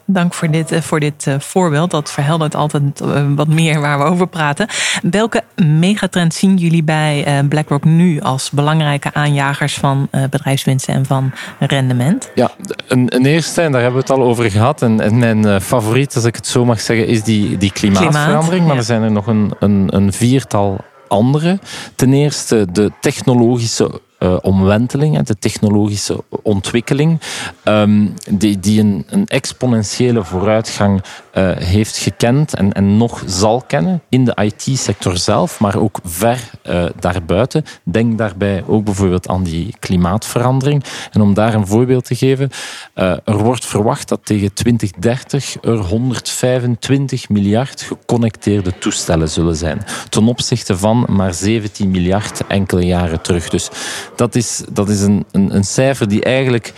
Dank 0.05 0.33
voor 0.33 0.51
dit, 0.51 0.71
eh, 0.71 0.81
voor 0.81 0.99
dit 0.99 1.27
eh, 1.27 1.39
voorbeeld. 1.39 1.91
Dat 1.91 2.11
verheldert 2.11 2.55
altijd 2.55 3.01
eh, 3.01 3.25
wat 3.35 3.47
meer 3.47 3.79
waar 3.79 3.97
we 3.97 4.03
over 4.03 4.27
praten. 4.27 4.67
Welke 5.11 5.43
megatrend 5.55 6.33
zien 6.33 6.57
jullie 6.57 6.83
bij 6.83 7.45
BlackRock 7.49 7.83
nu 7.83 8.21
als 8.21 8.49
belangrijke 8.49 9.13
aanjagers 9.13 9.73
van 9.73 10.09
bedrijfswinsten 10.29 10.93
en 10.93 11.05
van 11.05 11.31
rendement? 11.59 12.31
Ja, 12.35 12.51
een, 12.87 13.15
een 13.15 13.25
eerste, 13.25 13.61
en 13.61 13.71
daar 13.71 13.81
hebben 13.81 14.01
we 14.01 14.07
het 14.07 14.19
al 14.19 14.25
over 14.25 14.51
gehad. 14.51 14.81
En, 14.81 14.99
en 14.99 15.17
mijn 15.17 15.61
favoriet, 15.61 16.15
als 16.15 16.23
ik 16.23 16.35
het 16.35 16.47
zo 16.47 16.65
mag 16.65 16.81
zeggen, 16.81 17.07
is 17.07 17.23
die, 17.23 17.57
die 17.57 17.71
klimaatverandering. 17.71 18.47
Klimaat, 18.47 18.67
maar 18.67 18.77
er 18.77 18.83
zijn 18.83 19.01
er 19.01 19.11
nog 19.11 19.27
een, 19.27 19.53
een, 19.59 19.87
een 19.95 20.13
viertal 20.13 20.77
andere. 21.07 21.59
Ten 21.95 22.13
eerste 22.13 22.67
de 22.71 22.91
technologische 23.01 24.01
uh, 24.19 24.37
omwenteling, 24.41 25.19
de 25.19 25.37
technologische 25.37 26.23
ontwikkeling, 26.43 27.21
um, 27.63 28.13
die, 28.29 28.59
die 28.59 28.79
een, 28.79 29.05
een, 29.09 29.27
exponentiële 29.27 30.23
vooruitgang 30.23 31.03
uh, 31.33 31.51
heeft 31.57 31.97
gekend 31.97 32.53
en, 32.53 32.73
en 32.73 32.97
nog 32.97 33.23
zal 33.25 33.63
kennen 33.67 34.01
in 34.09 34.25
de 34.25 34.37
IT-sector 34.43 35.17
zelf, 35.17 35.59
maar 35.59 35.75
ook 35.75 35.99
ver 36.03 36.49
uh, 36.69 36.85
daarbuiten. 36.99 37.63
Denk 37.83 38.17
daarbij 38.17 38.63
ook 38.67 38.83
bijvoorbeeld 38.83 39.27
aan 39.27 39.43
die 39.43 39.75
klimaatverandering. 39.79 40.83
En 41.11 41.21
om 41.21 41.33
daar 41.33 41.53
een 41.53 41.67
voorbeeld 41.67 42.05
te 42.05 42.15
geven, 42.15 42.49
er 42.93 43.37
wordt 43.37 43.65
verwacht 43.65 44.09
dat 44.09 44.19
tegen 44.23 44.53
2030 44.53 45.57
er 45.61 45.77
125 45.77 47.29
miljard 47.29 47.81
geconnecteerde 47.81 48.77
toestellen 48.77 49.29
zullen 49.29 49.55
zijn, 49.55 49.81
ten 50.09 50.27
opzichte 50.27 50.77
van 50.77 51.05
maar 51.09 51.33
17 51.33 51.91
miljard 51.91 52.41
enkele 52.47 52.85
jaren 52.85 53.21
terug. 53.21 53.49
Dus 53.49 53.69
dat 54.17 54.35
is, 54.35 54.63
dat 54.69 54.89
is 54.89 55.01
een, 55.01 55.25
een, 55.31 55.55
een 55.55 55.63
cijfer 55.63 56.07
die 56.07 56.23
eigenlijk 56.23 56.73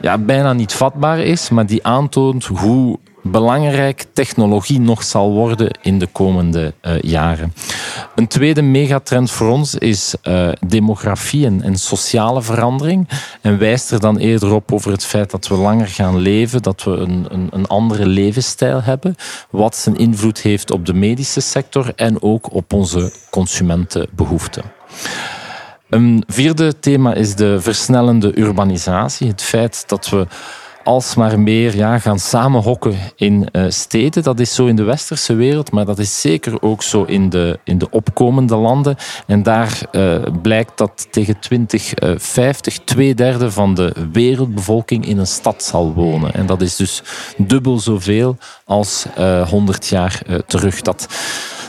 ja, 0.00 0.18
bijna 0.18 0.52
niet 0.52 0.72
vatbaar 0.72 1.18
is, 1.18 1.48
maar 1.48 1.66
die 1.66 1.86
aantoont 1.86 2.44
hoe 2.44 2.98
belangrijk 3.22 4.04
technologie 4.12 4.80
nog 4.80 5.02
zal 5.02 5.32
worden 5.32 5.78
in 5.82 5.98
de 5.98 6.06
komende 6.06 6.72
uh, 6.82 7.00
jaren. 7.00 7.52
Een 8.14 8.26
tweede 8.26 8.62
megatrend 8.62 9.30
voor 9.30 9.48
ons 9.48 9.74
is 9.74 10.14
uh, 10.22 10.48
demografie 10.66 11.46
en, 11.46 11.62
en, 11.62 11.78
sociale 11.78 12.42
verandering. 12.42 13.08
En 13.40 13.58
wijst 13.58 13.90
er 13.90 14.00
dan 14.00 14.18
eerder 14.18 14.52
op 14.52 14.72
over 14.72 14.90
het 14.90 15.04
feit 15.04 15.30
dat 15.30 15.48
we 15.48 15.54
langer 15.54 15.88
gaan 15.88 16.18
leven, 16.18 16.62
dat 16.62 16.84
we 16.84 16.90
een, 16.90 17.26
een, 17.28 17.48
een 17.50 17.66
andere 17.66 18.06
levensstijl 18.06 18.82
hebben, 18.82 19.14
wat 19.50 19.76
zijn 19.76 19.96
invloed 19.96 20.40
heeft 20.40 20.70
op 20.70 20.86
de 20.86 20.94
medische 20.94 21.40
sector 21.40 21.92
en 21.96 22.22
ook 22.22 22.54
op 22.54 22.72
onze 22.72 23.12
consumentenbehoeften. 23.30 24.62
Een 25.88 26.22
vierde 26.26 26.78
thema 26.78 27.14
is 27.14 27.34
de 27.34 27.60
versnellende 27.60 28.38
urbanisatie. 28.38 29.28
Het 29.28 29.42
feit 29.42 29.84
dat 29.86 30.08
we 30.08 30.26
alsmaar 30.84 31.40
meer 31.40 31.76
ja, 31.76 31.98
gaan 31.98 32.18
samenhokken 32.18 32.94
in 33.16 33.48
uh, 33.52 33.64
steden. 33.68 34.22
Dat 34.22 34.40
is 34.40 34.54
zo 34.54 34.66
in 34.66 34.76
de 34.76 34.82
westerse 34.82 35.34
wereld, 35.34 35.72
maar 35.72 35.84
dat 35.84 35.98
is 35.98 36.20
zeker 36.20 36.62
ook 36.62 36.82
zo 36.82 37.02
in 37.02 37.30
de, 37.30 37.58
in 37.64 37.78
de 37.78 37.90
opkomende 37.90 38.56
landen. 38.56 38.96
En 39.26 39.42
daar 39.42 39.80
uh, 39.92 40.22
blijkt 40.42 40.78
dat 40.78 41.06
tegen 41.10 41.38
2050 41.38 42.78
uh, 42.78 42.84
twee 42.84 43.14
derde 43.14 43.50
van 43.50 43.74
de 43.74 43.92
wereldbevolking 44.12 45.06
in 45.06 45.18
een 45.18 45.26
stad 45.26 45.62
zal 45.62 45.92
wonen. 45.94 46.34
En 46.34 46.46
dat 46.46 46.60
is 46.60 46.76
dus 46.76 47.02
dubbel 47.36 47.78
zoveel 47.78 48.36
als 48.64 49.06
100 49.48 49.86
jaar 49.86 50.22
terug. 50.46 50.80
Dat 50.80 51.08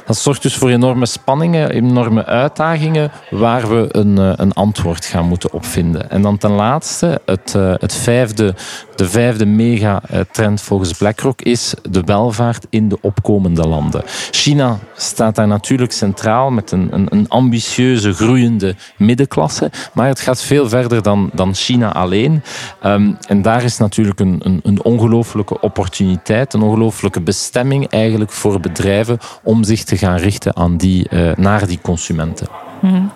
dat 0.10 0.18
zorgt 0.18 0.42
dus 0.42 0.56
voor 0.56 0.70
enorme 0.70 1.06
spanningen, 1.06 1.72
enorme 1.72 2.25
uitdagingen 2.25 3.12
waar 3.30 3.70
we 3.70 3.88
een, 3.92 4.18
eh, 4.18 4.32
een 4.36 4.54
antwoord 4.54 5.06
gaan 5.06 5.28
moeten 5.28 5.54
opvinden. 5.54 6.10
En 6.10 6.22
dan 6.22 6.38
ten 6.38 6.51
laatste, 6.51 7.22
het, 7.25 7.56
eh, 7.56 7.74
het 7.78 7.94
vijfde, 7.94 8.56
de 8.96 9.10
vijfde 9.10 9.46
megatrend 9.46 10.62
volgens 10.62 10.94
BlackRock 10.94 11.42
is 11.42 11.74
de 11.89 12.01
welvaart 12.01 12.66
in 12.70 12.89
de 12.89 12.98
opkomende 13.01 13.68
landen. 13.68 14.04
China 14.32 14.78
staat 14.96 15.36
daar 15.36 15.48
natuurlijk 15.48 15.92
centraal 15.92 16.51
met 16.51 16.72
een, 16.72 16.88
een, 16.92 17.08
een 17.10 17.28
ambitieuze, 17.28 18.13
groeiende 18.13 18.75
middenklasse, 18.98 19.72
maar 19.94 20.08
het 20.08 20.20
gaat 20.20 20.42
veel 20.42 20.70
verder 20.70 21.01
dan, 21.01 21.30
dan 21.34 21.56
China 21.56 21.94
alleen. 21.94 22.44
Um, 22.86 23.18
en 23.28 23.42
daar 23.42 23.63
is 23.63 23.78
natuurlijk 23.78 24.20
een, 24.20 24.39
een, 24.44 24.60
een 24.63 24.84
ongelooflijke 24.84 25.62
opportuniteit, 25.62 26.54
een 26.54 26.62
ongelooflijke 26.62 27.22
bestemming 27.22 27.88
eigenlijk 27.88 28.32
voor 28.32 28.60
bedrijven 28.60 29.18
om 29.44 29.63
zich 29.63 29.84
te 29.84 29.98
gaan 30.00 30.18
richten 30.18 30.56
aan 30.56 30.77
die, 30.77 31.08
uh, 31.10 31.32
naar 31.36 31.68
die 31.68 31.79
consumenten. 31.82 32.48
Mm. 32.82 33.12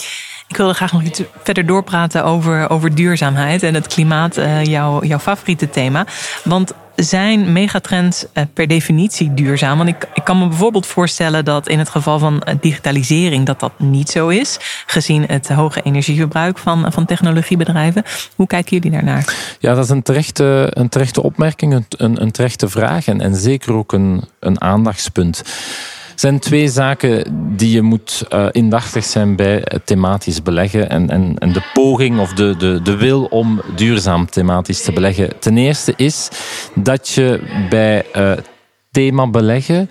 Ik 0.47 0.59
wilde 0.59 0.73
graag 0.73 0.91
nog 0.91 1.03
iets 1.03 1.21
verder 1.43 1.65
doorpraten 1.65 2.23
over, 2.23 2.69
over 2.69 2.95
duurzaamheid 2.95 3.63
en 3.63 3.73
het 3.73 3.87
klimaat, 3.87 4.37
uh, 4.37 4.63
jouw, 4.63 5.03
jouw 5.03 5.19
favoriete 5.19 5.69
thema. 5.69 6.05
Want 6.43 6.73
zijn 6.95 7.53
megatrends 7.53 8.25
uh, 8.33 8.43
per 8.53 8.67
definitie 8.67 9.33
duurzaam? 9.33 9.77
Want 9.77 9.89
ik, 9.89 10.07
ik 10.13 10.23
kan 10.23 10.39
me 10.39 10.47
bijvoorbeeld 10.47 10.85
voorstellen 10.85 11.45
dat 11.45 11.67
in 11.67 11.79
het 11.79 11.89
geval 11.89 12.19
van 12.19 12.43
digitalisering 12.61 13.45
dat 13.45 13.59
dat 13.59 13.71
niet 13.77 14.09
zo 14.09 14.27
is, 14.27 14.57
gezien 14.85 15.25
het 15.27 15.49
hoge 15.49 15.81
energieverbruik 15.81 16.57
van, 16.57 16.91
van 16.91 17.05
technologiebedrijven. 17.05 18.03
Hoe 18.35 18.47
kijken 18.47 18.77
jullie 18.77 18.91
daarnaar? 18.91 19.55
Ja, 19.59 19.73
dat 19.73 19.83
is 19.83 19.89
een 19.89 20.03
terechte, 20.03 20.67
een 20.69 20.89
terechte 20.89 21.23
opmerking, 21.23 21.85
een, 21.89 22.21
een 22.21 22.31
terechte 22.31 22.69
vraag 22.69 23.07
en, 23.07 23.21
en 23.21 23.35
zeker 23.35 23.73
ook 23.73 23.93
een, 23.93 24.23
een 24.39 24.61
aandachtspunt 24.61 25.43
zijn 26.15 26.39
twee 26.39 26.67
zaken 26.67 27.23
die 27.55 27.71
je 27.71 27.81
moet 27.81 28.25
uh, 28.33 28.47
indachtig 28.51 29.03
zijn 29.03 29.35
bij 29.35 29.65
thematisch 29.85 30.41
beleggen 30.41 30.89
en, 30.89 31.09
en, 31.09 31.35
en 31.37 31.53
de 31.53 31.63
poging 31.73 32.19
of 32.19 32.33
de, 32.33 32.55
de, 32.57 32.81
de 32.81 32.97
wil 32.97 33.23
om 33.23 33.61
duurzaam 33.75 34.29
thematisch 34.29 34.83
te 34.83 34.91
beleggen. 34.91 35.39
Ten 35.39 35.57
eerste 35.57 35.93
is 35.95 36.29
dat 36.75 37.09
je 37.09 37.39
bij 37.69 38.05
uh, 38.15 38.31
thema 38.93 39.27
beleggen 39.27 39.89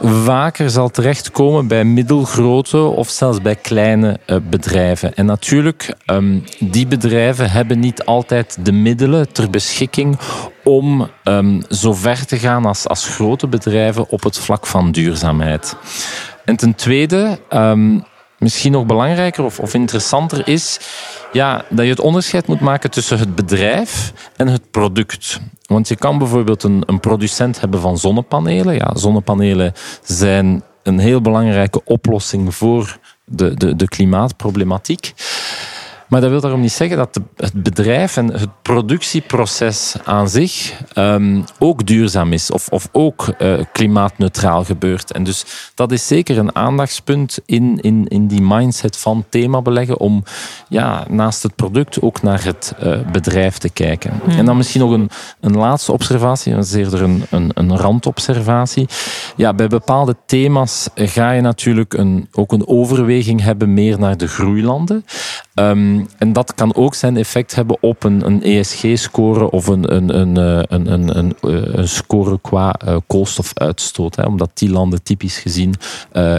vaker 0.00 0.70
zal 0.70 0.90
terechtkomen 0.90 1.66
bij 1.66 1.84
middelgrote 1.84 2.78
of 2.78 3.08
zelfs 3.08 3.42
bij 3.42 3.54
kleine 3.54 4.18
uh, 4.26 4.36
bedrijven. 4.50 5.14
En 5.14 5.26
natuurlijk, 5.26 5.94
um, 6.06 6.44
die 6.58 6.86
bedrijven 6.86 7.50
hebben 7.50 7.78
niet 7.78 8.04
altijd 8.04 8.58
de 8.60 8.72
middelen 8.72 9.32
ter 9.32 9.50
beschikking 9.50 10.18
om 10.64 11.08
um, 11.24 11.62
zo 11.70 11.92
ver 11.92 12.26
te 12.26 12.38
gaan 12.38 12.64
als, 12.64 12.88
als 12.88 13.06
grote 13.06 13.46
bedrijven 13.46 14.08
op 14.08 14.22
het 14.22 14.38
vlak 14.38 14.66
van 14.66 14.92
duurzaamheid. 14.92 15.76
En 16.44 16.56
ten 16.56 16.74
tweede, 16.74 17.38
um, 17.50 18.04
misschien 18.38 18.72
nog 18.72 18.86
belangrijker 18.86 19.44
of, 19.44 19.58
of 19.58 19.74
interessanter 19.74 20.48
is 20.48 20.78
ja, 21.34 21.64
dat 21.68 21.84
je 21.84 21.90
het 21.90 22.00
onderscheid 22.00 22.46
moet 22.46 22.60
maken 22.60 22.90
tussen 22.90 23.18
het 23.18 23.34
bedrijf 23.34 24.12
en 24.36 24.48
het 24.48 24.70
product. 24.70 25.40
Want 25.66 25.88
je 25.88 25.96
kan 25.96 26.18
bijvoorbeeld 26.18 26.62
een, 26.62 26.82
een 26.86 27.00
producent 27.00 27.60
hebben 27.60 27.80
van 27.80 27.98
zonnepanelen. 27.98 28.74
Ja, 28.74 28.90
zonnepanelen 28.94 29.72
zijn 30.02 30.62
een 30.82 30.98
heel 30.98 31.20
belangrijke 31.20 31.84
oplossing 31.84 32.54
voor 32.54 32.98
de, 33.24 33.54
de, 33.54 33.76
de 33.76 33.88
klimaatproblematiek. 33.88 35.12
Maar 36.08 36.20
dat 36.20 36.30
wil 36.30 36.40
daarom 36.40 36.60
niet 36.60 36.72
zeggen 36.72 36.96
dat 36.96 37.20
het 37.36 37.62
bedrijf 37.62 38.16
en 38.16 38.32
het 38.32 38.62
productieproces 38.62 39.94
aan 40.04 40.28
zich 40.28 40.80
um, 40.98 41.44
ook 41.58 41.86
duurzaam 41.86 42.32
is 42.32 42.50
of, 42.50 42.68
of 42.68 42.88
ook 42.92 43.34
uh, 43.38 43.54
klimaatneutraal 43.72 44.64
gebeurt. 44.64 45.12
En 45.12 45.24
dus 45.24 45.44
dat 45.74 45.92
is 45.92 46.06
zeker 46.06 46.38
een 46.38 46.54
aandachtspunt 46.56 47.38
in, 47.46 47.78
in, 47.80 48.06
in 48.08 48.26
die 48.26 48.42
mindset 48.42 48.96
van 48.96 49.24
thema 49.28 49.62
beleggen 49.62 49.98
om 49.98 50.22
ja, 50.68 51.04
naast 51.08 51.42
het 51.42 51.54
product 51.54 52.00
ook 52.00 52.22
naar 52.22 52.44
het 52.44 52.74
uh, 52.82 52.98
bedrijf 53.12 53.58
te 53.58 53.68
kijken. 53.68 54.20
Hmm. 54.24 54.38
En 54.38 54.44
dan 54.44 54.56
misschien 54.56 54.80
nog 54.80 54.90
een, 54.90 55.10
een 55.40 55.56
laatste 55.56 55.92
observatie, 55.92 56.54
dat 56.54 56.64
is 56.64 56.74
eerder 56.74 57.02
een, 57.02 57.24
een, 57.30 57.50
een 57.54 57.76
randobservatie. 57.76 58.88
Ja, 59.36 59.54
bij 59.54 59.68
bepaalde 59.68 60.16
thema's 60.26 60.88
ga 60.94 61.30
je 61.30 61.40
natuurlijk 61.40 61.94
een, 61.94 62.28
ook 62.32 62.52
een 62.52 62.68
overweging 62.68 63.42
hebben 63.42 63.74
meer 63.74 63.98
naar 63.98 64.16
de 64.16 64.28
groeilanden. 64.28 65.04
Um, 65.54 65.93
Ehm, 65.94 66.04
en 66.18 66.32
dat 66.32 66.54
kan 66.54 66.74
ook 66.74 66.94
zijn 66.94 67.16
effect 67.16 67.54
hebben 67.54 67.76
op 67.80 68.04
een, 68.04 68.26
een 68.26 68.42
ESG-score 68.42 69.50
of 69.50 69.66
een, 69.66 69.94
een, 69.94 70.18
een, 70.18 70.36
een, 70.36 70.92
een, 70.92 71.18
een, 71.18 71.34
een 71.78 71.88
score 71.88 72.38
qua 72.40 72.74
koolstofuitstoot. 73.06 74.16
Hè, 74.16 74.22
omdat 74.22 74.50
die 74.54 74.70
landen 74.70 75.02
typisch 75.02 75.38
gezien 75.38 75.74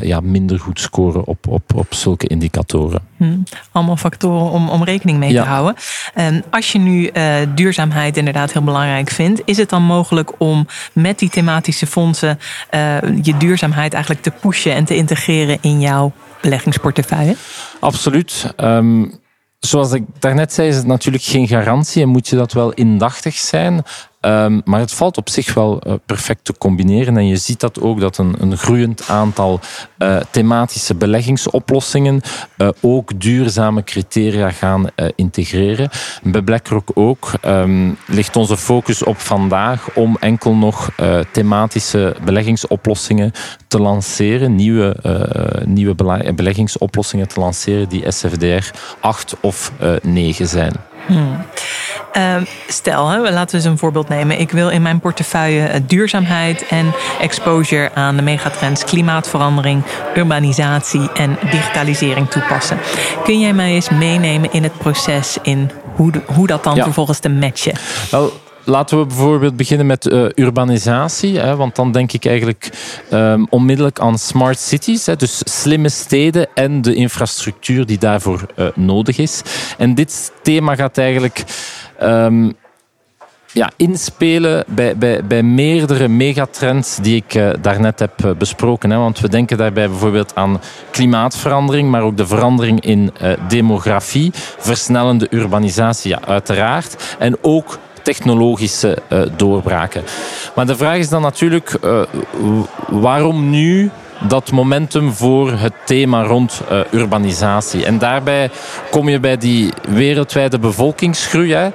ja, 0.02 0.20
minder 0.20 0.60
goed 0.60 0.80
scoren 0.80 1.26
op, 1.26 1.48
op, 1.48 1.76
op 1.76 1.94
zulke 1.94 2.28
indicatoren. 2.28 3.02
Hm. 3.18 3.38
Allemaal 3.72 3.98
factoren 3.98 4.52
om, 4.52 4.70
om 4.70 4.84
rekening 4.84 5.20
mee 5.20 5.34
te 5.34 5.40
houden. 5.40 5.76
En 6.14 6.44
als 6.50 6.72
je 6.72 6.80
nu 6.80 7.12
duurzaamheid 7.56 8.18
inderdaad 8.18 8.52
heel 8.54 8.64
belangrijk 8.64 9.10
vindt, 9.10 9.42
is 9.46 9.58
het 9.58 9.70
dan 9.70 9.84
mogelijk 9.84 10.32
om 10.38 10.68
met 10.94 11.20
die 11.20 11.30
thematische 11.30 11.88
fondsen 11.88 12.40
je 13.22 13.38
duurzaamheid 13.38 13.94
eigenlijk 13.94 14.24
te 14.24 14.32
pushen 14.32 14.74
en 14.74 14.86
te 14.86 14.96
integreren 14.96 15.58
in 15.62 15.80
jouw 15.80 16.12
beleggingsportefeuille? 16.42 17.36
Absoluut. 17.80 18.54
Um, 18.58 19.20
zoals 19.70 19.92
ik 19.92 20.04
daarnet 20.20 20.54
zei, 20.54 20.68
is 20.68 20.76
het 20.76 20.86
natuurlijk 20.86 21.24
geen 21.24 21.48
garantie 21.48 22.02
en 22.02 22.10
moet 22.10 22.28
je 22.28 22.36
dat 22.36 22.54
wel 22.54 22.72
indachtig 22.74 23.36
zijn. 23.36 23.84
Um, 24.26 24.62
maar 24.66 24.80
het 24.80 24.94
valt 24.94 25.18
op 25.18 25.30
zich 25.30 25.54
wel 25.54 25.82
uh, 25.88 25.94
perfect 26.06 26.46
te 26.46 26.58
combineren. 26.58 27.18
En 27.18 27.28
je 27.28 27.36
ziet 27.36 27.60
dat 27.60 27.82
ook 27.82 28.00
dat 28.00 28.18
een, 28.18 28.36
een 28.40 28.58
groeiend 28.58 29.10
aantal 29.10 29.60
uh, 29.98 30.18
thematische 30.32 30.96
beleggingsoplossingen 30.96 32.22
uh, 32.58 32.70
ook 32.82 33.20
duurzame 33.20 33.84
criteria 33.84 34.52
gaan 34.52 34.88
integreren. 35.16 35.90
Bij 36.24 36.42
BlackRock 36.42 36.92
ook 36.94 37.32
um, 37.46 37.98
ligt 38.08 38.36
onze 38.36 38.58
focus 38.58 39.04
op 39.04 39.20
vandaag 39.20 39.96
om 39.96 40.18
enkel 40.20 40.56
nog 40.56 40.90
thematische 41.32 42.16
beleggingsoplossingen 42.24 43.32
te 43.68 43.80
lanceren, 43.80 44.56
nieuwe, 44.56 44.96
nieuwe 45.66 45.96
beleggingsoplossingen 46.36 47.28
te 47.28 47.40
lanceren 47.40 47.90
die 47.90 48.12
SFDR 48.12 48.72
8 49.00 49.36
of 49.42 49.72
9 50.02 50.48
zijn. 50.48 50.74
Hmm. 51.06 51.46
Uh, 52.18 52.36
stel, 52.68 53.10
hè, 53.10 53.18
laten 53.18 53.50
we 53.50 53.56
eens 53.56 53.66
een 53.66 53.78
voorbeeld 53.78 54.10
nemen. 54.10 54.40
Ik 54.40 54.52
wil 54.52 54.70
in 54.70 54.82
mijn 54.82 55.00
portefeuille 55.00 55.66
eh, 55.66 55.82
duurzaamheid 55.88 56.68
en 56.68 56.94
exposure 57.20 57.94
aan 57.94 58.16
de 58.16 58.22
megatrends 58.22 58.84
klimaatverandering, 58.84 59.84
urbanisatie 60.16 61.12
en 61.12 61.38
digitalisering 61.52 62.30
toepassen. 62.30 62.78
Kun 63.24 63.40
jij 63.40 63.54
mij 63.54 63.72
eens 63.72 63.90
meenemen 63.90 64.54
in 64.54 64.64
het 64.64 64.78
proces 64.78 65.38
in 65.42 65.72
hoe, 65.96 66.12
hoe 66.26 66.48
dat 66.48 66.64
dan 66.64 66.78
vervolgens 66.78 67.20
te 67.20 67.30
matchen? 67.30 67.74
Wel, 68.12 68.34
Laten 68.68 69.00
we 69.00 69.06
bijvoorbeeld 69.06 69.56
beginnen 69.56 69.86
met 69.86 70.06
uh, 70.06 70.26
urbanisatie. 70.36 71.40
Hè, 71.40 71.56
want 71.56 71.76
dan 71.76 71.92
denk 71.92 72.12
ik 72.12 72.26
eigenlijk 72.26 72.70
um, 73.12 73.48
onmiddellijk 73.50 74.00
aan 74.00 74.18
smart 74.18 74.60
cities. 74.60 75.06
Hè, 75.06 75.16
dus 75.16 75.42
slimme 75.44 75.90
steden 75.90 76.48
en 76.54 76.82
de 76.82 76.94
infrastructuur 76.94 77.86
die 77.86 77.98
daarvoor 77.98 78.46
uh, 78.56 78.68
nodig 78.76 79.18
is. 79.18 79.42
En 79.78 79.96
dit 79.96 80.32
thema 80.42 80.76
gaat 80.76 80.98
eigenlijk. 80.98 81.44
Um, 82.04 82.54
ja, 83.52 83.70
inspelen 83.78 84.64
bij, 84.68 84.98
bij, 84.98 85.26
bij 85.26 85.44
meerdere 85.44 86.08
megatrends 86.08 86.98
die 87.02 87.16
ik 87.16 87.34
uh, 87.34 87.50
daarnet 87.62 88.00
heb 88.00 88.36
besproken. 88.38 88.90
Hè. 88.90 88.98
Want 88.98 89.20
we 89.20 89.30
denken 89.30 89.58
daarbij 89.58 89.90
bijvoorbeeld 89.90 90.36
aan 90.36 90.62
klimaatverandering, 90.92 91.90
maar 91.90 92.02
ook 92.02 92.18
de 92.18 92.28
verandering 92.28 92.82
in 92.82 93.12
demografie, 93.48 94.32
versnellende 94.58 95.28
urbanisatie, 95.30 96.10
ja, 96.10 96.20
uiteraard. 96.26 97.16
En 97.20 97.38
ook 97.42 97.78
technologische 98.06 98.98
uh, 99.10 99.22
doorbraken. 99.36 100.04
Maar 100.56 100.66
de 100.66 100.76
vraag 100.76 100.98
is 100.98 101.10
dan 101.10 101.22
natuurlijk, 101.22 101.78
uh, 101.84 102.02
waarom 102.88 103.50
nu 103.50 103.90
dat 104.20 104.52
momentum 104.52 105.14
voor 105.14 105.52
het 105.52 105.74
thema 105.86 106.24
rond 106.24 106.62
uh, 106.72 106.80
urbanisatie. 106.92 107.86
En 107.86 107.98
daarbij 107.98 108.50
kom 108.92 109.10
je 109.10 109.20
bij 109.20 109.38
die 109.38 109.74
wereldwijde 109.90 110.60
bevolkingsgroei, 110.60 111.54
hè, 111.54 111.70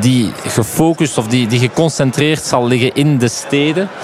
die 0.00 0.32
gefocust 0.46 1.18
of 1.18 1.26
die, 1.26 1.46
die 1.46 1.58
geconcentreerd 1.58 2.42
zal 2.42 2.66
liggen 2.66 2.94
in 2.94 3.18
de 3.18 3.28
steden. 3.28 3.88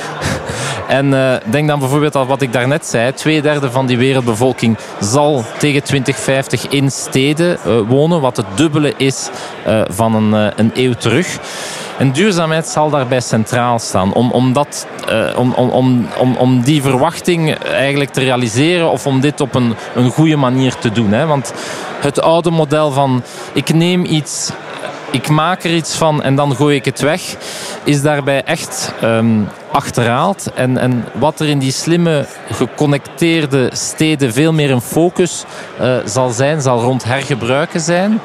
En 0.87 1.07
uh, 1.07 1.35
denk 1.51 1.69
dan 1.69 1.79
bijvoorbeeld 1.79 2.17
aan 2.17 2.27
wat 2.27 2.43
ik 2.43 2.53
daarnet 2.53 2.87
zei. 2.87 3.13
Twee 3.13 3.43
derde 3.43 3.71
van 3.71 3.87
die 3.87 3.99
wereldbevolking 3.99 4.79
zal 5.01 5.45
tegen 5.59 5.83
2050 5.83 6.69
in 6.69 6.91
steden 6.91 7.59
wonen. 7.89 8.21
Wat 8.21 8.37
het 8.37 8.47
dubbele 8.55 8.95
is 8.97 9.29
van 9.89 10.15
een, 10.15 10.53
een 10.57 10.71
eeuw 10.75 10.93
terug. 10.93 11.39
En 11.99 12.13
duurzaamheid 12.13 12.67
zal 12.67 12.91
daarbij 12.91 13.21
centraal 13.21 13.79
staan. 13.79 14.13
Om, 14.13 14.31
om, 14.31 14.53
dat, 14.53 14.87
om, 15.37 15.53
om, 15.53 16.07
om, 16.19 16.37
om 16.37 16.63
die 16.63 16.83
verwachting 16.83 17.55
eigenlijk 17.55 18.11
te 18.13 18.21
realiseren 18.21 18.91
of 18.91 19.07
om 19.07 19.21
dit 19.21 19.41
op 19.41 19.55
een, 19.55 19.75
een 19.95 20.11
goede 20.11 20.37
manier 20.37 20.75
te 20.75 20.91
doen. 20.91 21.13
Hè? 21.13 21.27
Want 21.27 21.53
het 22.01 22.21
oude 22.21 22.51
model 22.51 22.91
van 22.91 23.23
ik 23.53 23.75
neem 23.75 24.05
iets 24.05 24.53
ik 25.11 25.29
maak 25.29 25.65
er 25.65 25.75
iets 25.75 25.95
van 25.95 26.23
en 26.23 26.35
dan 26.35 26.57
gooi 26.57 26.77
ik 26.77 26.85
het 26.85 27.01
weg, 27.01 27.37
is 27.85 28.03
daarbij 28.03 28.45
echt 28.45 28.93
um, 29.03 29.49
achterhaald. 29.73 30.53
En, 30.55 30.79
en 30.79 31.05
wat 31.13 31.41
er 31.41 31.49
in 31.49 31.59
die 31.59 31.73
slimme, 31.73 32.27
geconnecteerde 32.51 33.71
steden 33.73 34.33
veel 34.33 34.53
meer 34.53 34.71
een 34.71 34.81
focus 34.81 35.45
uh, 35.81 35.97
zal 36.05 36.31
zijn, 36.31 36.61
zal 36.61 36.81
rond 36.81 37.05
hergebruiken 37.05 37.81
zijn, 37.81 38.21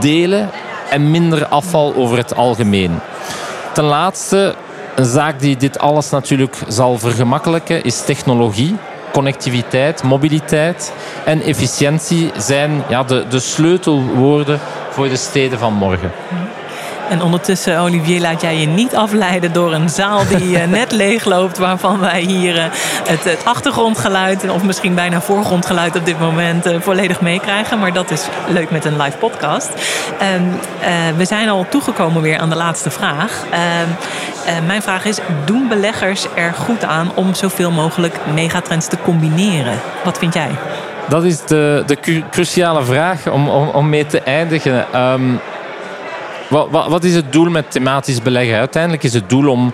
delen 0.00 0.50
en 0.90 1.10
minder 1.10 1.46
afval 1.46 1.94
over 1.94 2.16
het 2.16 2.36
algemeen. 2.36 2.98
Ten 3.72 3.84
laatste, 3.84 4.54
een 4.96 5.04
zaak 5.04 5.40
die 5.40 5.56
dit 5.56 5.78
alles 5.78 6.10
natuurlijk 6.10 6.56
zal 6.68 6.98
vergemakkelijken, 6.98 7.84
is 7.84 8.04
technologie 8.04 8.76
connectiviteit, 9.12 10.02
mobiliteit 10.02 10.92
en 11.24 11.42
efficiëntie 11.42 12.30
zijn 12.36 12.82
ja, 12.88 13.02
de, 13.02 13.24
de 13.28 13.40
sleutelwoorden 13.40 14.60
voor 14.90 15.08
de 15.08 15.16
steden 15.16 15.58
van 15.58 15.72
morgen. 15.72 16.10
En 17.08 17.22
ondertussen, 17.22 17.78
Olivier, 17.78 18.20
laat 18.20 18.40
jij 18.40 18.56
je 18.56 18.66
niet 18.66 18.96
afleiden 18.96 19.52
door 19.52 19.72
een 19.72 19.88
zaal 19.88 20.26
die 20.26 20.58
eh, 20.58 20.68
net 20.68 20.92
leegloopt. 20.92 21.58
Waarvan 21.58 22.00
wij 22.00 22.20
hier 22.20 22.58
eh, 22.58 22.64
het, 23.06 23.24
het, 23.24 23.44
achtergrondgeluid, 23.44 24.50
of 24.50 24.62
misschien 24.62 24.94
bijna 24.94 25.20
voorgrondgeluid 25.20 25.96
op 25.96 26.04
dit 26.04 26.18
moment, 26.20 26.66
eh, 26.66 26.80
volledig 26.80 27.20
meekrijgen. 27.20 27.78
Maar 27.78 27.92
dat 27.92 28.10
is 28.10 28.28
leuk 28.48 28.70
met 28.70 28.84
een 28.84 28.96
live 28.96 29.16
podcast. 29.16 29.70
Ehm, 30.18 31.16
we 31.16 31.24
zijn 31.24 31.48
al 31.48 31.66
toegekomen 31.68 32.22
weer 32.22 32.38
aan 32.38 32.50
de 32.50 32.56
laatste 32.56 32.90
vraag. 32.90 33.44
Ehm, 33.50 34.66
mijn 34.66 34.82
vraag 34.82 35.04
is: 35.04 35.18
doen 35.44 35.68
beleggers 35.68 36.26
er 36.34 36.54
goed 36.54 36.84
aan 36.84 37.10
om 37.14 37.34
zoveel 37.34 37.70
mogelijk 37.70 38.16
megatrends 38.34 38.88
te 38.88 38.96
combineren? 39.04 39.78
Wat 40.04 40.18
vind 40.18 40.34
jij? 40.34 40.50
Dat 41.08 41.24
is 41.24 41.44
de, 41.44 41.82
de 41.86 42.22
cruciale 42.30 42.84
vraag 42.84 43.28
om, 43.28 43.48
om, 43.48 43.68
om 43.68 43.88
mee 43.88 44.06
te 44.06 44.20
eindigen. 44.20 45.00
Um, 45.00 45.40
wat, 46.52 46.68
wat, 46.70 46.88
wat, 46.88 47.04
is 47.04 47.14
het 47.14 47.32
doel 47.32 47.50
met 47.50 47.70
thematisch 47.70 48.22
beleggen? 48.22 48.58
Uiteindelijk 48.58 49.02
is 49.02 49.14
het 49.14 49.28
doel 49.28 49.50
om 49.50 49.72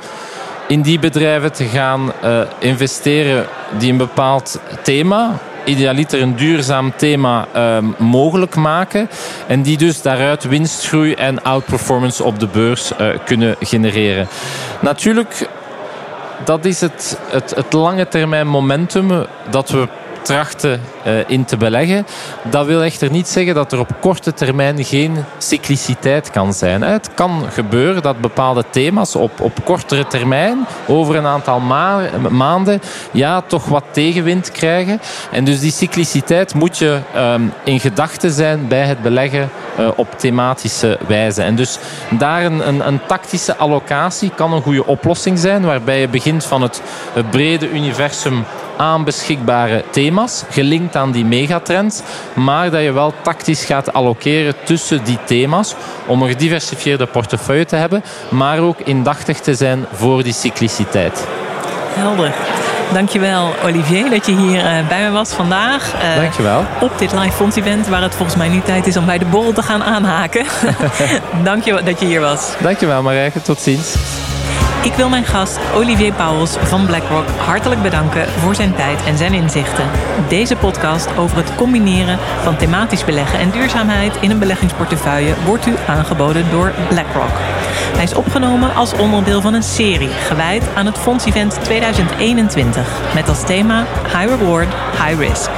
in 0.66 0.82
die 0.82 0.98
bedrijven 0.98 1.52
te 1.52 1.64
gaan 1.64 2.12
uh, 2.24 2.40
investeren 2.58 3.46
die 3.78 3.90
een 3.90 3.96
bepaald 3.98 4.60
thema, 4.82 5.38
idealiter 5.64 6.22
een 6.22 6.36
duurzaam 6.36 6.92
thema, 6.96 7.46
uh, 7.56 7.78
mogelijk 7.98 8.56
maken. 8.56 9.10
En 9.46 9.62
die 9.62 9.76
dus 9.76 10.02
daaruit 10.02 10.44
winstgroei 10.44 11.12
en 11.12 11.42
outperformance 11.42 12.24
op 12.24 12.38
de 12.38 12.46
beurs 12.46 12.92
uh, 13.00 13.08
kunnen 13.24 13.56
genereren. 13.60 14.28
Natuurlijk, 14.80 15.48
dat 16.44 16.64
is 16.64 16.80
het, 16.80 17.18
het, 17.30 17.52
het 17.56 17.72
lange 17.72 18.08
termijn 18.08 18.48
momentum 18.48 19.26
dat 19.50 19.70
we 19.70 19.88
uh, 20.30 20.74
in 21.26 21.44
te 21.44 21.56
beleggen. 21.56 22.06
Dat 22.50 22.66
wil 22.66 22.82
echter 22.82 23.10
niet 23.10 23.28
zeggen 23.28 23.54
dat 23.54 23.72
er 23.72 23.78
op 23.78 23.88
korte 24.00 24.34
termijn 24.34 24.84
geen 24.84 25.24
cycliciteit 25.38 26.30
kan 26.30 26.52
zijn. 26.52 26.82
Het 26.82 27.10
kan 27.14 27.44
gebeuren 27.52 28.02
dat 28.02 28.20
bepaalde 28.20 28.64
thema's 28.70 29.14
op, 29.14 29.40
op 29.40 29.64
kortere 29.64 30.06
termijn, 30.06 30.66
over 30.86 31.16
een 31.16 31.26
aantal 31.26 31.60
ma 31.60 32.00
maanden, 32.30 32.80
ja, 33.10 33.40
toch 33.40 33.64
wat 33.64 33.84
tegenwind 33.90 34.50
krijgen. 34.50 35.00
En 35.30 35.44
dus 35.44 35.60
die 35.60 35.72
cycliciteit 35.72 36.54
moet 36.54 36.78
je 36.78 36.98
um, 37.16 37.52
in 37.64 37.80
gedachten 37.80 38.30
zijn 38.30 38.68
bij 38.68 38.84
het 38.84 39.02
beleggen 39.02 39.50
uh, 39.78 39.88
op 39.96 40.18
thematische 40.18 40.98
wijze. 41.06 41.42
En 41.42 41.56
dus 41.56 41.78
daar 42.10 42.44
een, 42.44 42.68
een, 42.68 42.86
een, 42.86 43.00
tactische 43.06 43.56
allocatie 43.56 44.30
kan 44.34 44.52
een 44.52 44.62
goede 44.62 44.86
oplossing 44.86 45.38
zijn, 45.38 45.64
waarbij 45.64 46.00
je 46.00 46.08
begint 46.08 46.44
van 46.44 46.62
het, 46.62 46.82
het 47.12 47.30
brede 47.30 47.70
universum 47.70 48.44
aan 48.78 49.04
beschikbare 49.04 49.84
thema's, 49.90 50.44
gelinkt 50.50 50.96
aan 50.96 51.10
die 51.10 51.24
megatrends, 51.24 52.02
maar 52.34 52.70
dat 52.70 52.82
je 52.82 52.92
wel 52.92 53.14
tactisch 53.22 53.64
gaat 53.64 53.92
allokeren 53.92 54.54
tussen 54.64 55.04
die 55.04 55.18
thema's 55.24 55.74
om 56.06 56.22
een 56.22 56.28
gediversifieerde 56.28 57.06
portefeuille 57.06 57.64
te 57.64 57.76
hebben, 57.76 58.04
maar 58.28 58.58
ook 58.58 58.78
indachtig 58.80 59.40
te 59.40 59.54
zijn 59.54 59.86
voor 59.92 60.22
die 60.22 60.32
cycliciteit. 60.32 61.26
Helder. 61.94 62.32
Dankjewel 62.92 63.54
Olivier 63.64 64.10
dat 64.10 64.26
je 64.26 64.36
hier 64.36 64.64
uh, 64.64 64.88
bij 64.88 65.02
me 65.02 65.10
was 65.10 65.30
vandaag. 65.30 65.94
Uh, 65.94 66.16
Dankjewel. 66.16 66.64
Op 66.80 66.98
dit 66.98 67.12
live 67.12 67.32
fonds 67.32 67.56
event 67.56 67.88
waar 67.88 68.02
het 68.02 68.14
volgens 68.14 68.36
mij 68.36 68.48
nu 68.48 68.60
tijd 68.60 68.86
is 68.86 68.96
om 68.96 69.06
bij 69.06 69.18
de 69.18 69.24
borrel 69.24 69.52
te 69.52 69.62
gaan 69.62 69.82
aanhaken. 69.82 70.44
Dankjewel 71.44 71.84
dat 71.84 72.00
je 72.00 72.06
hier 72.06 72.20
was. 72.20 72.52
Dankjewel 72.60 73.02
Marijke, 73.02 73.42
tot 73.42 73.60
ziens. 73.60 73.94
Ik 74.82 74.94
wil 74.94 75.08
mijn 75.08 75.24
gast 75.24 75.58
Olivier 75.74 76.12
Pauwels 76.12 76.56
van 76.56 76.86
BlackRock 76.86 77.28
hartelijk 77.28 77.82
bedanken 77.82 78.28
voor 78.28 78.54
zijn 78.54 78.74
tijd 78.74 79.04
en 79.04 79.16
zijn 79.16 79.32
inzichten. 79.32 79.84
Deze 80.28 80.56
podcast 80.56 81.16
over 81.16 81.36
het 81.36 81.54
combineren 81.54 82.18
van 82.42 82.56
thematisch 82.56 83.04
beleggen 83.04 83.38
en 83.38 83.50
duurzaamheid 83.50 84.16
in 84.20 84.30
een 84.30 84.38
beleggingsportefeuille 84.38 85.34
wordt 85.46 85.66
u 85.66 85.74
aangeboden 85.86 86.50
door 86.50 86.72
BlackRock. 86.88 87.32
Hij 87.94 88.04
is 88.04 88.14
opgenomen 88.14 88.74
als 88.74 88.92
onderdeel 88.92 89.40
van 89.40 89.54
een 89.54 89.62
serie 89.62 90.08
gewijd 90.08 90.68
aan 90.74 90.86
het 90.86 90.98
Fonds-event 90.98 91.58
2021 91.62 93.00
met 93.14 93.28
als 93.28 93.44
thema 93.44 93.86
High 94.02 94.34
Reward, 94.38 94.74
High 94.90 95.18
Risk. 95.18 95.50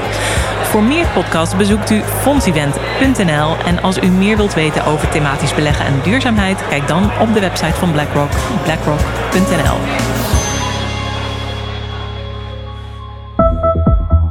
Voor 0.71 0.83
meer 0.83 1.07
podcasts 1.15 1.57
bezoekt 1.57 1.91
u 1.91 2.01
fondsevent.nl 2.01 3.57
en 3.67 3.83
als 3.83 3.99
u 3.99 4.07
meer 4.07 4.37
wilt 4.37 4.55
weten 4.55 4.85
over 4.85 5.09
thematisch 5.09 5.55
beleggen 5.55 5.85
en 5.85 6.01
duurzaamheid, 6.03 6.69
kijk 6.69 6.89
dan 6.89 7.11
op 7.21 7.35
de 7.35 7.41
website 7.41 7.75
van 7.75 7.93
BlackRock, 7.93 8.31
blackrock.nl. 8.63 9.77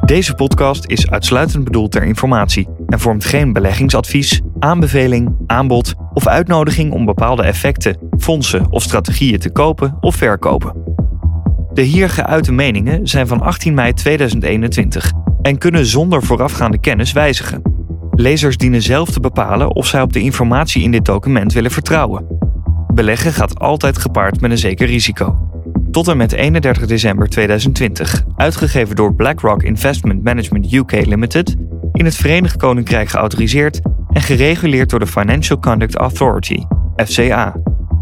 Deze 0.05 0.33
podcast 0.33 0.85
is 0.85 1.09
uitsluitend 1.09 1.63
bedoeld 1.63 1.91
ter 1.91 2.03
informatie 2.03 2.67
en 2.87 2.99
vormt 2.99 3.25
geen 3.25 3.53
beleggingsadvies, 3.53 4.41
aanbeveling, 4.59 5.35
aanbod 5.47 5.93
of 6.13 6.27
uitnodiging 6.27 6.91
om 6.91 7.05
bepaalde 7.05 7.43
effecten, 7.43 7.97
fondsen 8.17 8.71
of 8.71 8.83
strategieën 8.83 9.39
te 9.39 9.51
kopen 9.51 9.97
of 9.99 10.15
verkopen. 10.15 10.73
De 11.73 11.81
hier 11.81 12.09
geuite 12.09 12.51
meningen 12.51 13.07
zijn 13.07 13.27
van 13.27 13.41
18 13.41 13.73
mei 13.73 13.93
2021 13.93 15.11
en 15.49 15.57
kunnen 15.57 15.85
zonder 15.85 16.23
voorafgaande 16.23 16.79
kennis 16.79 17.11
wijzigen. 17.11 17.61
Lezers 18.11 18.57
dienen 18.57 18.81
zelf 18.81 19.09
te 19.09 19.19
bepalen 19.19 19.75
of 19.75 19.87
zij 19.87 20.01
op 20.01 20.13
de 20.13 20.21
informatie 20.21 20.83
in 20.83 20.91
dit 20.91 21.05
document 21.05 21.53
willen 21.53 21.71
vertrouwen. 21.71 22.25
Beleggen 22.93 23.33
gaat 23.33 23.59
altijd 23.59 23.97
gepaard 23.97 24.41
met 24.41 24.51
een 24.51 24.57
zeker 24.57 24.87
risico. 24.87 25.49
Tot 25.91 26.07
en 26.07 26.17
met 26.17 26.31
31 26.31 26.85
december 26.85 27.29
2020, 27.29 28.23
uitgegeven 28.35 28.95
door 28.95 29.15
BlackRock 29.15 29.63
Investment 29.63 30.23
Management 30.23 30.73
UK 30.73 31.05
Limited, 31.05 31.55
in 31.93 32.05
het 32.05 32.15
Verenigd 32.15 32.57
Koninkrijk 32.57 33.09
geautoriseerd 33.09 33.79
en 34.11 34.21
gereguleerd 34.21 34.89
door 34.89 34.99
de 34.99 35.07
Financial 35.07 35.59
Conduct 35.59 35.95
Authority, 35.95 36.63
FCA. 36.95 37.55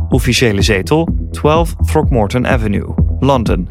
Officiële 0.10 0.62
zetel 0.62 1.28
12 1.32 1.76
Throckmorton 1.86 2.48
Avenue, 2.48 2.94
London. 3.20 3.68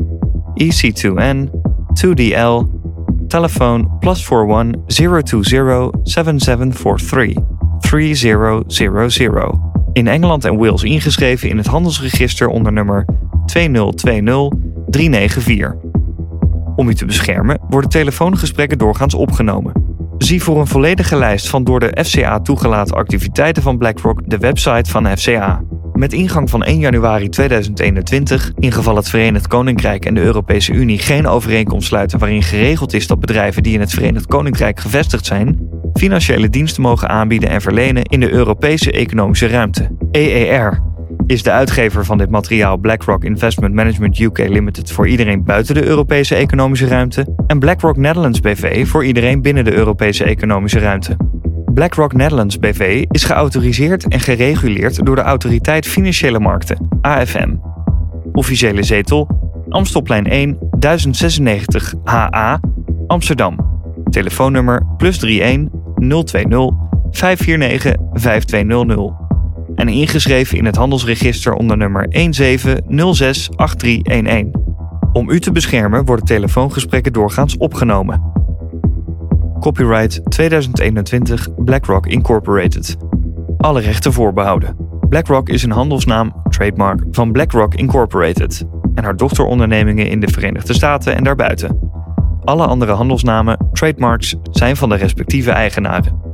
EC2N 0.62 1.51
2DL 1.97 2.76
Telefoon 3.29 3.99
plus 3.99 4.29
41 4.29 5.23
020 5.41 5.91
7743 6.03 7.35
3000. 7.81 9.59
In 9.93 10.09
Engeland 10.09 10.45
en 10.45 10.57
Wales 10.57 10.83
ingeschreven 10.83 11.49
in 11.49 11.57
het 11.57 11.67
handelsregister 11.67 12.49
onder 12.49 12.73
nummer 12.73 13.05
2020 13.47 14.49
394. 14.87 15.75
Om 16.77 16.89
u 16.89 16.95
te 16.95 17.05
beschermen 17.05 17.59
worden 17.69 17.91
telefoongesprekken 17.91 18.79
doorgaans 18.79 19.15
opgenomen. 19.15 19.85
Zie 20.19 20.43
voor 20.43 20.61
een 20.61 20.67
volledige 20.67 21.17
lijst 21.17 21.49
van 21.49 21.65
door 21.65 21.81
de 21.81 22.05
FCA 22.05 22.41
toegelaten 22.41 22.97
activiteiten 22.97 23.62
van 23.62 23.79
BlackRock 23.79 24.23
de 24.25 24.39
website 24.39 24.91
van 24.91 25.17
FCA. 25.17 25.62
Met 25.96 26.12
ingang 26.12 26.50
van 26.50 26.64
1 26.64 26.78
januari 26.78 27.28
2021, 27.28 28.52
in 28.59 28.72
geval 28.72 28.96
het 28.96 29.09
Verenigd 29.09 29.46
Koninkrijk 29.46 30.04
en 30.04 30.14
de 30.14 30.20
Europese 30.20 30.72
Unie 30.72 30.98
geen 30.98 31.26
overeenkomst 31.26 31.87
sluiten 31.87 32.18
waarin 32.18 32.42
geregeld 32.42 32.92
is 32.92 33.06
dat 33.06 33.20
bedrijven 33.20 33.62
die 33.62 33.74
in 33.74 33.80
het 33.80 33.90
Verenigd 33.90 34.26
Koninkrijk 34.26 34.80
gevestigd 34.80 35.26
zijn, 35.26 35.68
financiële 35.94 36.48
diensten 36.48 36.82
mogen 36.82 37.09
aanbieden 37.09 37.48
en 37.48 37.61
verlenen 37.61 38.04
in 38.04 38.20
de 38.20 38.32
Europese 38.32 38.92
Economische 38.92 39.46
Ruimte, 39.46 39.90
EER, 40.11 40.82
is 41.26 41.42
de 41.42 41.50
uitgever 41.50 42.04
van 42.04 42.18
dit 42.18 42.30
materiaal 42.30 42.76
BlackRock 42.76 43.24
Investment 43.24 43.74
Management 43.74 44.18
UK 44.18 44.38
Limited 44.38 44.92
voor 44.92 45.09
iedereen 45.09 45.44
buiten 45.44 45.74
de 45.74 45.87
Europese 45.87 46.35
Economische 46.35 46.87
Ruimte 46.87 47.35
en 47.46 47.59
BlackRock 47.59 47.96
Netherlands 47.96 48.40
BV 48.40 48.87
voor 48.88 49.04
iedereen 49.04 49.42
binnen 49.42 49.64
de 49.64 49.72
Europese 49.72 50.24
Economische 50.24 50.78
Ruimte. 50.78 51.16
BlackRock 51.77 52.12
Netherlands 52.12 52.59
BV 52.59 53.05
is 53.11 53.25
geautoriseerd 53.25 54.09
en 54.09 54.21
gereguleerd 54.21 55.07
door 55.07 55.15
de 55.15 55.23
Autoriteit 55.23 55.87
Financiële 55.87 56.39
Markten, 56.39 56.89
AFM. 57.01 57.55
Officiële 58.33 58.83
zetel 58.83 59.29
Amstelplein 59.69 60.27
1 60.27 60.59
1096 60.79 61.95
HA 62.05 62.61
Amsterdam. 63.07 63.81
Telefoonnummer 64.11 64.87
plus 64.97 65.23
31 65.23 66.25
020 66.25 66.71
549 67.11 67.95
5200. 68.12 69.15
En 69.75 69.89
ingeschreven 69.89 70.59
in 70.59 70.65
het 70.65 70.77
handelsregister 70.77 71.53
onder 71.53 71.77
nummer 71.77 72.09
17068311. 72.09 72.21
Om 75.12 75.31
u 75.31 75.41
te 75.41 75.53
beschermen 75.53 76.05
worden 76.05 76.25
telefoongesprekken 76.25 77.12
doorgaans 77.12 77.57
opgenomen. 77.57 78.45
Copyright 79.61 80.21
2021 80.31 81.64
BlackRock 81.64 82.07
Incorporated. 82.07 82.97
Alle 83.57 83.81
rechten 83.81 84.12
voorbehouden. 84.12 84.77
BlackRock 85.09 85.49
is 85.49 85.62
een 85.62 85.71
handelsnaam, 85.71 86.42
trademark, 86.49 87.03
van 87.11 87.33
BlackRock 87.33 87.75
Incorporated 87.75 88.64
en 88.95 89.05
haar 89.05 89.16
dochterondernemingen 89.16 90.09
in 90.09 90.21
de 90.21 90.29
Verenigde 90.29 90.75
Staten 90.75 91.14
en 91.14 91.25
daarbuiten. 91.25 91.79
Alle 92.45 92.66
andere 92.66 92.92
handelsnamen, 92.92 93.69
trademarks, 93.73 94.37
zijn 94.51 94.77
van 94.77 94.88
de 94.88 94.97
respectieve 94.97 95.51
eigenaren. 95.51 96.26